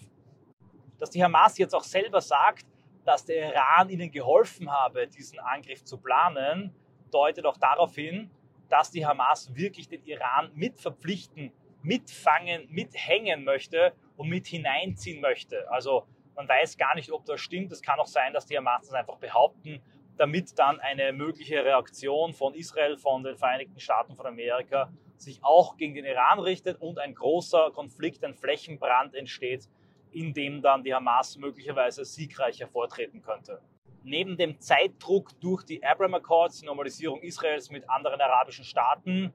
Dass 1.00 1.10
die 1.12 1.24
Hamas 1.24 1.58
jetzt 1.58 1.76
auch 1.76 1.84
selber 1.84 2.22
sagt, 2.22 2.66
dass 3.06 3.26
der 3.26 3.54
Iran 3.54 3.90
ihnen 3.90 4.10
geholfen 4.10 4.72
habe, 4.72 5.08
diesen 5.08 5.40
Angriff 5.40 5.84
zu 5.84 5.98
planen, 5.98 6.74
deutet 7.12 7.46
auch 7.46 7.58
darauf 7.58 7.96
hin, 7.96 8.32
dass 8.70 8.90
die 8.90 9.06
Hamas 9.06 9.54
wirklich 9.54 9.88
den 9.88 10.04
Iran 10.06 10.52
mit 10.56 10.80
verpflichten, 10.80 11.52
mitfangen, 11.84 12.68
mithängen 12.70 13.44
möchte 13.44 13.94
und 14.18 14.30
mit 14.30 14.48
hineinziehen 14.48 15.22
möchte. 15.22 15.70
Also 15.70 16.08
man 16.36 16.48
weiß 16.48 16.78
gar 16.78 16.96
nicht, 16.96 17.12
ob 17.12 17.26
das 17.26 17.42
stimmt. 17.42 17.72
Es 17.72 17.82
kann 17.82 18.00
auch 18.00 18.08
sein, 18.08 18.34
dass 18.34 18.46
die 18.46 18.58
Hamas 18.58 18.88
das 18.88 18.94
einfach 18.94 19.18
behaupten, 19.18 19.82
damit 20.18 20.58
dann 20.58 20.80
eine 20.80 21.14
mögliche 21.14 21.64
Reaktion 21.64 22.34
von 22.34 22.54
Israel, 22.54 22.98
von 22.98 23.24
den 23.24 23.36
Vereinigten 23.36 23.80
Staaten 23.80 24.16
von 24.16 24.26
Amerika 24.26 24.92
sich 25.18 25.44
auch 25.44 25.78
gegen 25.78 25.96
den 25.96 26.06
Iran 26.06 26.40
richtet 26.40 26.82
und 26.82 27.00
ein 27.00 27.16
großer 27.16 27.72
Konflikt, 27.72 28.24
ein 28.24 28.36
Flächenbrand 28.36 29.16
entsteht, 29.16 29.70
in 30.12 30.34
dem 30.34 30.62
dann 30.62 30.84
die 30.84 30.94
Hamas 30.94 31.38
möglicherweise 31.38 32.06
siegreich 32.06 32.60
hervortreten 32.60 33.22
könnte. 33.22 33.62
Neben 34.04 34.38
dem 34.38 34.60
Zeitdruck 34.60 35.40
durch 35.40 35.64
die 35.64 35.84
Abraham 35.84 36.16
Accords, 36.16 36.60
die 36.60 36.66
Normalisierung 36.66 37.22
Israels 37.22 37.72
mit 37.72 37.90
anderen 37.90 38.20
arabischen 38.20 38.66
Staaten 38.66 39.34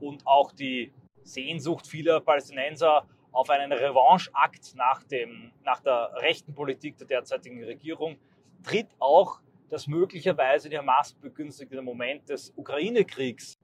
und 0.00 0.26
auch 0.26 0.52
die 0.52 0.92
Sehnsucht 1.22 1.86
vieler 1.86 2.20
Palästinenser 2.20 3.06
auf 3.32 3.50
einen 3.50 3.72
Revancheakt 3.72 4.74
nach, 4.74 5.02
nach 5.64 5.80
der 5.80 6.12
rechten 6.16 6.54
Politik 6.54 6.96
der 6.98 7.06
derzeitigen 7.06 7.62
Regierung, 7.62 8.18
tritt 8.62 8.88
auch 8.98 9.40
das 9.68 9.86
möglicherweise 9.86 10.68
die 10.68 10.78
Hamas 10.78 11.12
begünstigte 11.14 11.80
Moment 11.82 12.28
des 12.28 12.52
Ukraine-Kriegs 12.56 13.58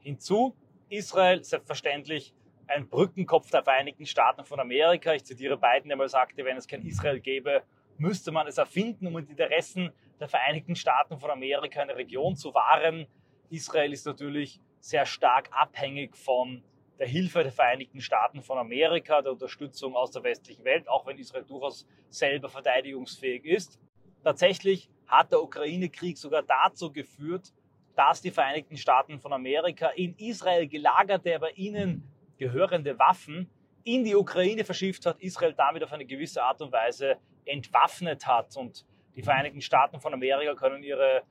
hinzu. 0.00 0.56
Interesel 0.88 1.44
selbstverständlich 1.44 2.34
ein 2.66 2.88
Brückenkopf 2.88 3.50
der 3.50 3.62
Vereinigten 3.62 4.06
Staaten 4.06 4.44
von 4.44 4.60
Amerika. 4.60 5.14
Ich 5.14 5.24
zitiere 5.24 5.56
Biden, 5.56 5.88
der 5.88 5.96
mal 5.96 6.08
sagte, 6.08 6.44
wenn 6.44 6.56
es 6.56 6.66
kein 6.66 6.82
Israel 6.82 7.20
gäbe, 7.20 7.62
müsste 7.98 8.32
man 8.32 8.46
es 8.46 8.58
erfinden, 8.58 9.06
um 9.06 9.24
die 9.24 9.30
Interessen 9.30 9.92
der 10.18 10.28
Vereinigten 10.28 10.74
Staaten 10.74 11.18
von 11.18 11.30
Amerika 11.30 11.82
in 11.82 11.88
der 11.88 11.96
Region 11.96 12.36
zu 12.36 12.54
wahren. 12.54 13.06
Israel 13.50 13.92
ist 13.92 14.06
natürlich 14.06 14.60
sehr 14.80 15.06
stark 15.06 15.48
abhängig 15.52 16.16
von 16.16 16.62
der 16.98 17.06
Hilfe 17.06 17.42
der 17.42 17.52
Vereinigten 17.52 18.00
Staaten 18.00 18.42
von 18.42 18.58
Amerika, 18.58 19.20
der 19.20 19.32
Unterstützung 19.32 19.96
aus 19.96 20.10
der 20.10 20.22
westlichen 20.22 20.64
Welt, 20.64 20.88
auch 20.88 21.06
wenn 21.06 21.18
Israel 21.18 21.44
durchaus 21.44 21.86
selber 22.08 22.48
verteidigungsfähig 22.48 23.44
ist. 23.44 23.80
Tatsächlich 24.22 24.88
hat 25.06 25.32
der 25.32 25.42
Ukraine-Krieg 25.42 26.16
sogar 26.16 26.42
dazu 26.42 26.92
geführt, 26.92 27.52
dass 27.96 28.20
die 28.20 28.30
Vereinigten 28.30 28.76
Staaten 28.76 29.18
von 29.18 29.32
Amerika 29.32 29.88
in 29.88 30.14
Israel 30.18 30.66
gelagerte, 30.66 31.34
aber 31.34 31.56
ihnen 31.56 32.02
gehörende 32.38 32.98
Waffen 32.98 33.50
in 33.84 34.04
die 34.04 34.14
Ukraine 34.14 34.64
verschifft 34.64 35.06
hat, 35.06 35.20
Israel 35.20 35.54
damit 35.54 35.84
auf 35.84 35.92
eine 35.92 36.06
gewisse 36.06 36.42
Art 36.42 36.60
und 36.62 36.72
Weise 36.72 37.16
entwaffnet 37.44 38.26
hat. 38.26 38.56
Und 38.56 38.86
die 39.14 39.22
Vereinigten 39.22 39.60
Staaten 39.60 40.00
von 40.00 40.14
Amerika 40.14 40.54
können 40.54 40.82
ihre 40.82 41.22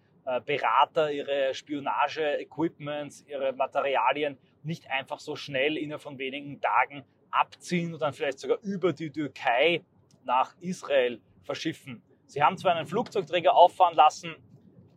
Berater, 0.45 1.11
ihre 1.11 1.53
Spionage-Equipments, 1.53 3.25
ihre 3.27 3.53
Materialien 3.53 4.37
nicht 4.63 4.89
einfach 4.89 5.19
so 5.19 5.35
schnell 5.35 5.77
innerhalb 5.77 6.01
von 6.01 6.17
wenigen 6.17 6.61
Tagen 6.61 7.03
abziehen 7.29 7.93
und 7.93 8.01
dann 8.01 8.13
vielleicht 8.13 8.39
sogar 8.39 8.59
über 8.61 8.93
die 8.93 9.11
Türkei 9.11 9.83
nach 10.23 10.55
Israel 10.61 11.19
verschiffen. 11.43 12.01
Sie 12.25 12.41
haben 12.41 12.57
zwar 12.57 12.75
einen 12.75 12.87
Flugzeugträger 12.87 13.53
auffahren 13.53 13.95
lassen 13.95 14.35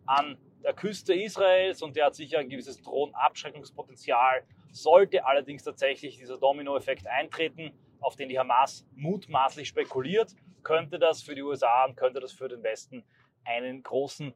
an 0.06 0.38
der 0.62 0.74
Küste 0.74 1.14
Israels 1.14 1.82
und 1.82 1.96
der 1.96 2.06
hat 2.06 2.14
sicher 2.14 2.38
ein 2.38 2.48
gewisses 2.48 2.80
Drohnenabschreckungspotenzial. 2.82 4.44
Sollte 4.70 5.24
allerdings 5.24 5.64
tatsächlich 5.64 6.18
dieser 6.18 6.38
Dominoeffekt 6.38 7.06
eintreten, 7.06 7.72
auf 8.00 8.16
den 8.16 8.28
die 8.28 8.38
Hamas 8.38 8.86
mutmaßlich 8.94 9.68
spekuliert, 9.68 10.34
könnte 10.62 10.98
das 10.98 11.22
für 11.22 11.34
die 11.34 11.42
USA 11.42 11.84
und 11.84 11.96
könnte 11.96 12.20
das 12.20 12.32
für 12.32 12.48
den 12.48 12.62
Westen 12.62 13.04
einen 13.44 13.82
großen 13.82 14.34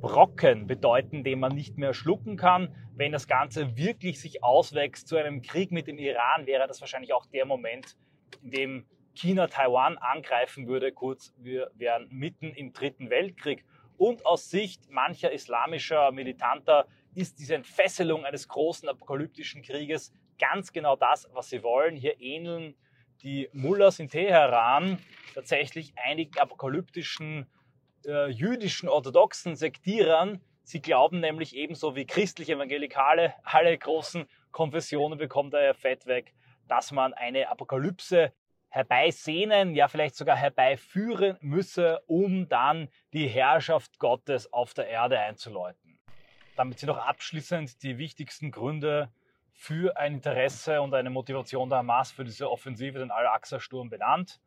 Brocken 0.00 0.66
bedeuten, 0.66 1.24
den 1.24 1.40
man 1.40 1.54
nicht 1.54 1.76
mehr 1.76 1.92
schlucken 1.92 2.36
kann. 2.36 2.74
Wenn 2.94 3.12
das 3.12 3.26
Ganze 3.26 3.76
wirklich 3.76 4.20
sich 4.20 4.42
auswächst 4.42 5.08
zu 5.08 5.16
einem 5.16 5.42
Krieg 5.42 5.72
mit 5.72 5.86
dem 5.86 5.98
Iran, 5.98 6.46
wäre 6.46 6.66
das 6.66 6.80
wahrscheinlich 6.80 7.12
auch 7.12 7.26
der 7.26 7.44
Moment, 7.44 7.96
in 8.42 8.50
dem 8.50 8.86
China 9.14 9.48
Taiwan 9.48 9.98
angreifen 9.98 10.68
würde. 10.68 10.92
Kurz, 10.92 11.34
wir 11.36 11.70
wären 11.74 12.08
mitten 12.10 12.52
im 12.52 12.72
Dritten 12.72 13.10
Weltkrieg. 13.10 13.64
Und 13.96 14.24
aus 14.24 14.48
Sicht 14.48 14.88
mancher 14.90 15.32
islamischer 15.32 16.12
Militanter 16.12 16.86
ist 17.14 17.40
diese 17.40 17.56
Entfesselung 17.56 18.24
eines 18.24 18.46
großen 18.46 18.88
apokalyptischen 18.88 19.62
Krieges 19.62 20.12
ganz 20.38 20.72
genau 20.72 20.94
das, 20.94 21.28
was 21.32 21.50
sie 21.50 21.64
wollen. 21.64 21.96
Hier 21.96 22.20
ähneln 22.20 22.76
die 23.22 23.48
Mullahs 23.52 23.98
in 23.98 24.08
Teheran 24.08 24.98
tatsächlich 25.34 25.92
einigen 25.96 26.38
apokalyptischen 26.38 27.46
äh, 28.04 28.28
jüdischen 28.28 28.88
orthodoxen 28.88 29.56
Sektierern. 29.56 30.40
Sie 30.62 30.80
glauben 30.80 31.20
nämlich 31.20 31.56
ebenso 31.56 31.96
wie 31.96 32.06
christliche 32.06 32.54
Evangelikale, 32.54 33.34
alle 33.42 33.76
großen 33.76 34.26
Konfessionen 34.50 35.18
bekommen 35.18 35.50
daher 35.50 35.74
fett 35.74 36.06
weg, 36.06 36.34
dass 36.66 36.92
man 36.92 37.14
eine 37.14 37.48
Apokalypse 37.48 38.32
herbeisehnen, 38.68 39.74
ja 39.74 39.88
vielleicht 39.88 40.16
sogar 40.16 40.36
herbeiführen 40.36 41.38
müsse, 41.40 42.00
um 42.06 42.48
dann 42.48 42.88
die 43.12 43.26
Herrschaft 43.26 43.98
Gottes 43.98 44.52
auf 44.52 44.74
der 44.74 44.88
Erde 44.88 45.18
einzuläuten. 45.18 45.98
Damit 46.56 46.78
sind 46.78 46.90
auch 46.90 46.98
abschließend 46.98 47.82
die 47.82 47.98
wichtigsten 47.98 48.50
Gründe 48.50 49.10
für 49.52 49.96
ein 49.96 50.14
Interesse 50.14 50.82
und 50.82 50.94
eine 50.94 51.10
Motivation 51.10 51.68
der 51.68 51.78
Hamas 51.78 52.12
für 52.12 52.24
diese 52.24 52.50
Offensive, 52.50 52.98
den 52.98 53.10
Al-Aqsa-Sturm 53.10 53.88
benannt. 53.88 54.40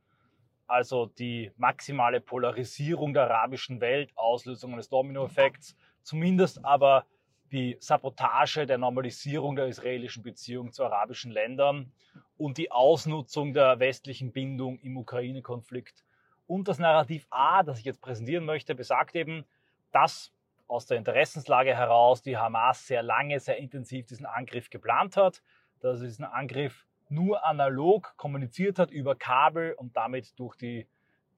Also 0.72 1.08
die 1.08 1.52
maximale 1.58 2.22
Polarisierung 2.22 3.14
der 3.14 3.24
arabischen 3.24 3.82
Welt, 3.82 4.10
Auslösung 4.16 4.72
eines 4.72 4.88
Dominoeffekts, 4.88 5.76
zumindest 6.02 6.64
aber 6.64 7.06
die 7.52 7.76
Sabotage 7.82 8.66
der 8.66 8.78
Normalisierung 8.78 9.58
der 9.58 9.68
israelischen 9.68 10.24
Beziehung 10.24 10.72
zu 10.72 10.86
arabischen 10.86 11.30
Ländern 11.30 11.92
und 12.38 12.58
die 12.58 12.72
Ausnutzung 12.72 13.54
der 13.54 13.80
westlichen 13.80 14.32
Bindung 14.32 14.80
im 14.80 14.96
Ukraine-Konflikt. 14.96 16.06
Und 16.48 16.70
das 16.70 16.80
Narrativ 16.80 17.28
A, 17.32 17.64
das 17.64 17.80
ich 17.80 17.84
jetzt 17.84 18.00
präsentieren 18.00 18.46
möchte, 18.46 18.74
besagt 18.74 19.14
eben, 19.14 19.44
dass 19.92 20.32
aus 20.70 20.86
der 20.86 20.96
Interessenslage 20.96 21.76
heraus 21.76 22.22
die 22.22 22.38
Hamas 22.38 22.88
sehr 22.88 23.04
lange, 23.04 23.42
sehr 23.42 23.58
intensiv 23.58 24.06
diesen 24.06 24.26
Angriff 24.26 24.70
geplant 24.70 25.18
hat, 25.18 25.44
dass 25.82 26.00
sie 26.00 26.06
diesen 26.06 26.24
Angriff 26.24 26.88
nur 27.12 27.46
analog 27.46 28.16
kommuniziert 28.18 28.80
hat 28.80 28.92
über 28.92 29.16
Kabel 29.16 29.74
und 29.74 29.96
damit 29.98 30.40
durch 30.40 30.56
die 30.56 30.88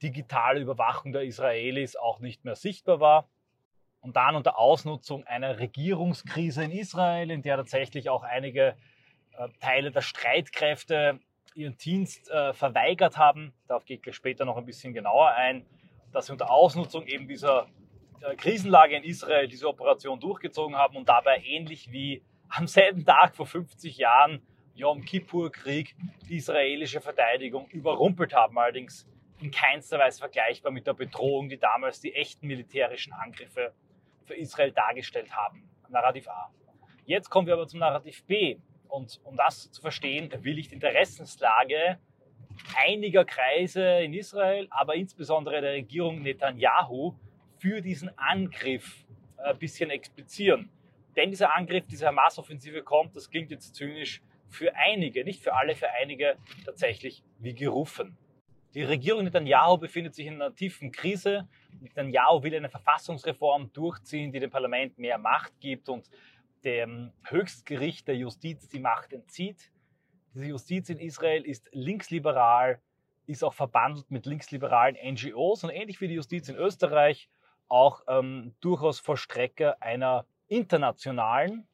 digitale 0.01 0.59
Überwachung 0.59 1.11
der 1.11 1.23
Israelis 1.23 1.95
auch 1.95 2.19
nicht 2.19 2.45
mehr 2.45 2.55
sichtbar 2.55 2.99
war 2.99 3.27
und 4.01 4.17
dann 4.17 4.35
unter 4.35 4.59
Ausnutzung 4.59 5.25
einer 5.25 5.59
Regierungskrise 5.59 6.65
in 6.65 6.71
Israel, 6.71 7.31
in 7.31 7.41
der 7.41 7.57
tatsächlich 7.57 8.09
auch 8.09 8.23
einige 8.23 8.75
äh, 9.37 9.47
Teile 9.61 9.91
der 9.91 10.01
Streitkräfte 10.01 11.19
ihren 11.55 11.77
Dienst 11.77 12.29
äh, 12.29 12.53
verweigert 12.53 13.17
haben. 13.17 13.53
Darauf 13.67 13.85
gehe 13.85 13.99
ich 14.03 14.15
später 14.15 14.43
noch 14.45 14.57
ein 14.57 14.65
bisschen 14.65 14.93
genauer 14.93 15.29
ein, 15.29 15.65
dass 16.11 16.25
sie 16.25 16.33
unter 16.33 16.51
Ausnutzung 16.51 17.07
eben 17.07 17.27
dieser 17.27 17.67
äh, 18.21 18.35
Krisenlage 18.35 18.97
in 18.97 19.03
Israel 19.03 19.47
diese 19.47 19.69
Operation 19.69 20.19
durchgezogen 20.19 20.75
haben 20.75 20.97
und 20.97 21.07
dabei 21.07 21.41
ähnlich 21.45 21.91
wie 21.91 22.23
am 22.49 22.67
selben 22.67 23.05
Tag 23.05 23.35
vor 23.35 23.45
50 23.45 23.97
Jahren 23.97 24.41
Yom 24.75 25.03
Kippur-Krieg 25.05 25.95
die 26.27 26.37
israelische 26.37 27.01
Verteidigung 27.01 27.67
überrumpelt 27.69 28.33
haben. 28.33 28.57
Allerdings 28.57 29.07
in 29.41 29.51
keinster 29.51 29.99
Weise 29.99 30.19
vergleichbar 30.19 30.71
mit 30.71 30.87
der 30.87 30.93
Bedrohung, 30.93 31.49
die 31.49 31.57
damals 31.57 31.99
die 31.99 32.13
echten 32.13 32.47
militärischen 32.47 33.13
Angriffe 33.13 33.73
für 34.25 34.35
Israel 34.35 34.71
dargestellt 34.71 35.31
haben. 35.35 35.69
Narrativ 35.89 36.27
A. 36.27 36.51
Jetzt 37.05 37.29
kommen 37.29 37.47
wir 37.47 37.53
aber 37.53 37.67
zum 37.67 37.79
Narrativ 37.79 38.23
B. 38.23 38.57
Und 38.87 39.19
um 39.23 39.35
das 39.35 39.71
zu 39.71 39.81
verstehen, 39.81 40.31
will 40.43 40.57
ich 40.57 40.69
die 40.69 40.75
Interessenslage 40.75 41.99
einiger 42.75 43.25
Kreise 43.25 44.01
in 44.01 44.13
Israel, 44.13 44.67
aber 44.69 44.95
insbesondere 44.95 45.61
der 45.61 45.73
Regierung 45.73 46.21
Netanyahu 46.21 47.15
für 47.57 47.81
diesen 47.81 48.15
Angriff 48.17 49.05
ein 49.37 49.57
bisschen 49.57 49.89
explizieren. 49.89 50.69
Denn 51.15 51.29
dieser 51.29 51.55
Angriff, 51.55 51.85
diese 51.87 52.07
Hamas-Offensive 52.07 52.83
kommt, 52.83 53.15
das 53.15 53.29
klingt 53.29 53.51
jetzt 53.51 53.75
zynisch, 53.75 54.21
für 54.53 54.75
einige, 54.75 55.23
nicht 55.23 55.41
für 55.41 55.53
alle, 55.53 55.75
für 55.75 55.89
einige 55.91 56.37
tatsächlich 56.65 57.23
wie 57.39 57.53
gerufen. 57.53 58.17
Die 58.73 58.83
Regierung 58.83 59.23
Netanyahu 59.23 59.77
befindet 59.77 60.15
sich 60.15 60.25
in 60.25 60.35
einer 60.35 60.55
tiefen 60.55 60.91
Krise. 60.91 61.47
Netanyahu 61.79 62.41
will 62.41 62.55
eine 62.55 62.69
Verfassungsreform 62.69 63.71
durchziehen, 63.71 64.31
die 64.31 64.39
dem 64.39 64.49
Parlament 64.49 64.97
mehr 64.97 65.17
Macht 65.17 65.59
gibt 65.59 65.89
und 65.89 66.09
dem 66.63 67.11
Höchstgericht 67.25 68.07
der 68.07 68.15
Justiz 68.15 68.67
die 68.69 68.79
Macht 68.79 69.13
entzieht. 69.13 69.71
Diese 70.33 70.45
Justiz 70.45 70.89
in 70.89 70.99
Israel 70.99 71.43
ist 71.45 71.69
linksliberal, 71.73 72.81
ist 73.27 73.43
auch 73.43 73.53
verbandelt 73.53 74.09
mit 74.09 74.25
linksliberalen 74.25 74.95
NGOs 74.95 75.63
und 75.63 75.69
ähnlich 75.69 76.01
wie 76.01 76.07
die 76.07 76.15
Justiz 76.15 76.49
in 76.49 76.55
Österreich 76.55 77.29
auch 77.67 78.01
ähm, 78.07 78.55
durchaus 78.59 78.99
Vollstrecker 78.99 79.81
einer 79.81 80.25
internationalen, 80.47 81.67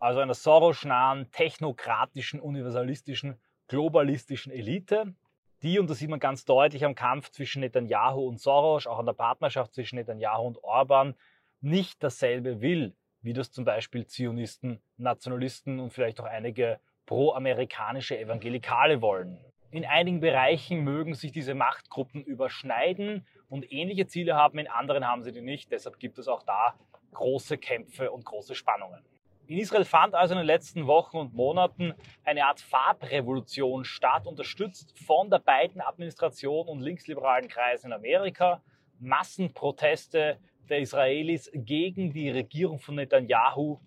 also 0.00 0.20
einer 0.20 0.34
Soros-nahen, 0.34 1.30
technokratischen, 1.30 2.40
universalistischen, 2.40 3.38
globalistischen 3.68 4.52
Elite, 4.52 5.14
die, 5.62 5.78
und 5.78 5.90
das 5.90 5.98
sieht 5.98 6.08
man 6.08 6.20
ganz 6.20 6.46
deutlich 6.46 6.86
am 6.86 6.94
Kampf 6.94 7.30
zwischen 7.30 7.60
Netanyahu 7.60 8.26
und 8.26 8.40
Soros, 8.40 8.86
auch 8.86 8.98
an 8.98 9.06
der 9.06 9.12
Partnerschaft 9.12 9.74
zwischen 9.74 9.96
Netanyahu 9.96 10.46
und 10.46 10.64
Orban, 10.64 11.14
nicht 11.60 12.02
dasselbe 12.02 12.62
will, 12.62 12.96
wie 13.20 13.34
das 13.34 13.52
zum 13.52 13.66
Beispiel 13.66 14.06
Zionisten, 14.06 14.80
Nationalisten 14.96 15.78
und 15.78 15.92
vielleicht 15.92 16.18
auch 16.18 16.24
einige 16.24 16.80
pro-amerikanische 17.04 18.18
Evangelikale 18.18 19.02
wollen. 19.02 19.38
In 19.70 19.84
einigen 19.84 20.20
Bereichen 20.20 20.80
mögen 20.82 21.14
sich 21.14 21.30
diese 21.30 21.54
Machtgruppen 21.54 22.24
überschneiden 22.24 23.26
und 23.48 23.70
ähnliche 23.70 24.06
Ziele 24.06 24.34
haben, 24.34 24.58
in 24.58 24.66
anderen 24.66 25.06
haben 25.06 25.22
sie 25.22 25.32
die 25.32 25.42
nicht. 25.42 25.70
Deshalb 25.70 25.98
gibt 25.98 26.18
es 26.18 26.26
auch 26.26 26.42
da 26.42 26.74
große 27.12 27.58
Kämpfe 27.58 28.10
und 28.10 28.24
große 28.24 28.54
Spannungen. 28.54 29.04
In 29.50 29.58
Israel 29.58 29.84
fand 29.84 30.14
also 30.14 30.34
in 30.34 30.38
den 30.38 30.46
letzten 30.46 30.86
Wochen 30.86 31.16
und 31.16 31.34
Monaten 31.34 31.92
eine 32.22 32.46
Art 32.46 32.60
Farbrevolution 32.60 33.84
statt, 33.84 34.28
unterstützt 34.28 34.96
von 35.04 35.28
der 35.28 35.40
beiden 35.40 35.80
Administration 35.80 36.68
und 36.68 36.82
linksliberalen 36.82 37.48
Kreisen 37.48 37.88
in 37.88 37.94
Amerika. 37.94 38.62
Massenproteste 39.00 40.38
der 40.68 40.78
Israelis 40.78 41.50
gegen 41.52 42.12
die 42.12 42.30
Regierung 42.30 42.78
von 42.78 42.94
Netanyahu. 42.94 43.80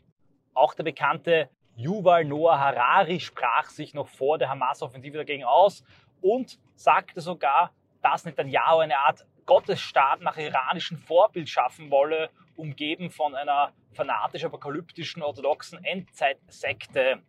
Auch 0.53 0.74
der 0.74 0.84
bekannte 0.84 1.50
Yuval 1.77 2.25
Noah 2.25 2.60
Harari 2.60 3.22
sprach 3.22 3.70
sich 3.70 3.93
noch 3.93 4.10
vor 4.10 4.38
der 4.38 4.50
Hamas-Offensive 4.50 5.15
dagegen 5.15 5.46
aus 5.46 5.82
und 6.20 6.60
sagte 6.75 7.22
sogar, 7.22 7.72
dass 8.01 8.25
Netanyahu 8.25 8.79
eine 8.79 8.98
Art 8.98 9.25
Gottesstaat 9.46 10.20
nach 10.20 10.36
iranischem 10.36 10.98
Vorbild 10.98 11.48
schaffen 11.48 11.89
wolle, 11.89 12.32
umgeben 12.58 13.10
von 13.10 13.34
einer 13.34 13.72
fanatisch-apokalyptischen 13.94 15.22
orthodoxen 15.22 15.84
Endzeitsekte, 15.84 17.22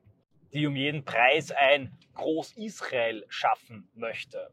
die 0.52 0.66
um 0.66 0.76
jeden 0.76 1.04
Preis 1.04 1.50
ein 1.50 1.96
Groß-Israel 2.14 3.24
schaffen 3.28 3.88
möchte. 3.94 4.50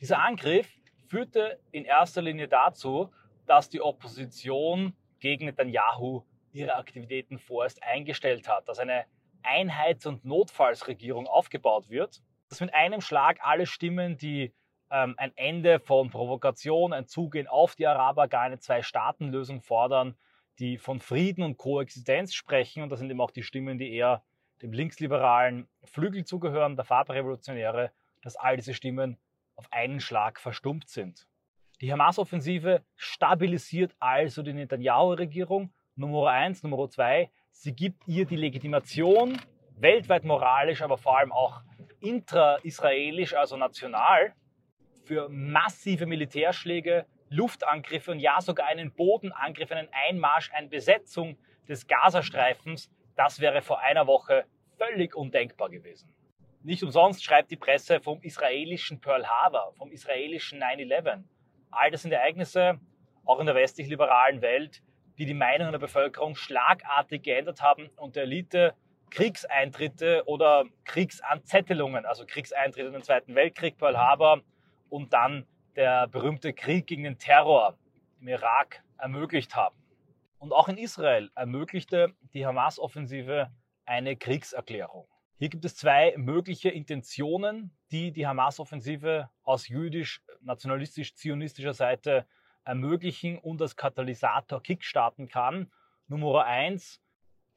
Dieser 0.00 0.18
Angriff 0.22 0.68
führte 1.08 1.58
in 1.70 1.84
erster 1.84 2.22
Linie 2.22 2.48
dazu, 2.48 3.10
dass 3.46 3.68
die 3.68 3.80
Opposition 3.80 4.94
gegen 5.20 5.46
Netanyahu 5.46 6.22
ihre 6.52 6.74
Aktivitäten 6.74 7.38
vorerst 7.38 7.82
eingestellt 7.82 8.48
hat, 8.48 8.68
dass 8.68 8.78
eine 8.78 9.04
Einheits- 9.42 10.06
und 10.06 10.24
Notfallsregierung 10.24 11.26
aufgebaut 11.26 11.88
wird, 11.88 12.22
dass 12.48 12.60
mit 12.60 12.74
einem 12.74 13.00
Schlag 13.00 13.38
alle 13.42 13.66
Stimmen, 13.66 14.16
die 14.18 14.52
ähm, 14.90 15.14
ein 15.16 15.32
Ende 15.36 15.80
von 15.80 16.10
Provokation, 16.10 16.92
ein 16.92 17.06
Zugehen 17.06 17.46
auf 17.46 17.74
die 17.74 17.86
Araber, 17.86 18.28
gar 18.28 18.42
eine 18.42 18.58
Zwei-Staaten-Lösung 18.58 19.62
fordern, 19.62 20.16
die 20.62 20.78
von 20.78 21.00
Frieden 21.00 21.42
und 21.42 21.58
Koexistenz 21.58 22.34
sprechen. 22.34 22.84
Und 22.84 22.90
das 22.90 23.00
sind 23.00 23.10
eben 23.10 23.20
auch 23.20 23.32
die 23.32 23.42
Stimmen, 23.42 23.78
die 23.78 23.92
eher 23.92 24.22
dem 24.62 24.72
linksliberalen 24.72 25.66
Flügel 25.82 26.24
zugehören, 26.24 26.76
der 26.76 26.84
Farbrevolutionäre, 26.84 27.90
dass 28.22 28.36
all 28.36 28.56
diese 28.56 28.72
Stimmen 28.72 29.18
auf 29.56 29.66
einen 29.72 29.98
Schlag 29.98 30.38
verstummt 30.38 30.88
sind. 30.88 31.26
Die 31.80 31.92
Hamas-Offensive 31.92 32.84
stabilisiert 32.94 33.96
also 33.98 34.44
die 34.44 34.52
Netanyahu-Regierung. 34.52 35.72
Nummer 35.96 36.30
eins, 36.30 36.62
Nummer 36.62 36.88
zwei, 36.88 37.28
sie 37.50 37.74
gibt 37.74 38.06
ihr 38.06 38.24
die 38.24 38.36
Legitimation, 38.36 39.36
weltweit 39.76 40.22
moralisch, 40.22 40.80
aber 40.80 40.96
vor 40.96 41.18
allem 41.18 41.32
auch 41.32 41.60
intra-israelisch, 42.00 43.34
also 43.34 43.56
national, 43.56 44.32
für 45.02 45.28
massive 45.28 46.06
Militärschläge, 46.06 47.04
Luftangriffe 47.32 48.10
und 48.10 48.20
ja 48.20 48.40
sogar 48.40 48.66
einen 48.66 48.92
Bodenangriff, 48.92 49.72
einen 49.72 49.88
Einmarsch, 50.08 50.50
eine 50.52 50.68
Besetzung 50.68 51.38
des 51.68 51.86
Gazastreifens, 51.86 52.90
das 53.16 53.40
wäre 53.40 53.62
vor 53.62 53.80
einer 53.80 54.06
Woche 54.06 54.44
völlig 54.76 55.14
undenkbar 55.14 55.70
gewesen. 55.70 56.12
Nicht 56.62 56.82
umsonst 56.82 57.24
schreibt 57.24 57.50
die 57.50 57.56
Presse 57.56 58.00
vom 58.00 58.20
israelischen 58.20 59.00
Pearl 59.00 59.26
Harbor, 59.26 59.72
vom 59.76 59.90
israelischen 59.90 60.62
9-11. 60.62 61.24
All 61.70 61.90
das 61.90 62.02
sind 62.02 62.12
Ereignisse, 62.12 62.78
auch 63.24 63.40
in 63.40 63.46
der 63.46 63.54
westlich-liberalen 63.54 64.42
Welt, 64.42 64.82
die 65.18 65.26
die 65.26 65.34
Meinung 65.34 65.72
der 65.72 65.78
Bevölkerung 65.78 66.34
schlagartig 66.36 67.22
geändert 67.22 67.62
haben 67.62 67.88
und 67.96 68.16
der 68.16 68.24
Elite 68.24 68.74
Kriegseintritte 69.10 70.22
oder 70.26 70.64
Kriegsanzettelungen, 70.84 72.06
also 72.06 72.24
Kriegseintritte 72.26 72.86
in 72.86 72.92
den 72.94 73.02
Zweiten 73.02 73.34
Weltkrieg, 73.34 73.76
Pearl 73.76 73.98
Harbor, 73.98 74.40
und 74.88 75.12
dann 75.12 75.46
der 75.76 76.08
berühmte 76.08 76.52
Krieg 76.52 76.86
gegen 76.86 77.04
den 77.04 77.16
Terror 77.18 77.78
im 78.20 78.28
Irak 78.28 78.82
ermöglicht 78.98 79.56
haben. 79.56 79.76
Und 80.38 80.52
auch 80.52 80.68
in 80.68 80.76
Israel 80.76 81.30
ermöglichte 81.34 82.14
die 82.34 82.44
Hamas-Offensive 82.46 83.50
eine 83.84 84.16
Kriegserklärung. 84.16 85.06
Hier 85.38 85.48
gibt 85.48 85.64
es 85.64 85.76
zwei 85.76 86.14
mögliche 86.16 86.68
Intentionen, 86.68 87.74
die 87.90 88.12
die 88.12 88.26
Hamas-Offensive 88.26 89.30
aus 89.42 89.68
jüdisch-nationalistisch-zionistischer 89.68 91.74
Seite 91.74 92.26
ermöglichen 92.64 93.38
und 93.38 93.60
als 93.60 93.76
Katalysator 93.76 94.62
kickstarten 94.62 95.28
kann. 95.28 95.70
Nummer 96.06 96.44
eins, 96.44 97.00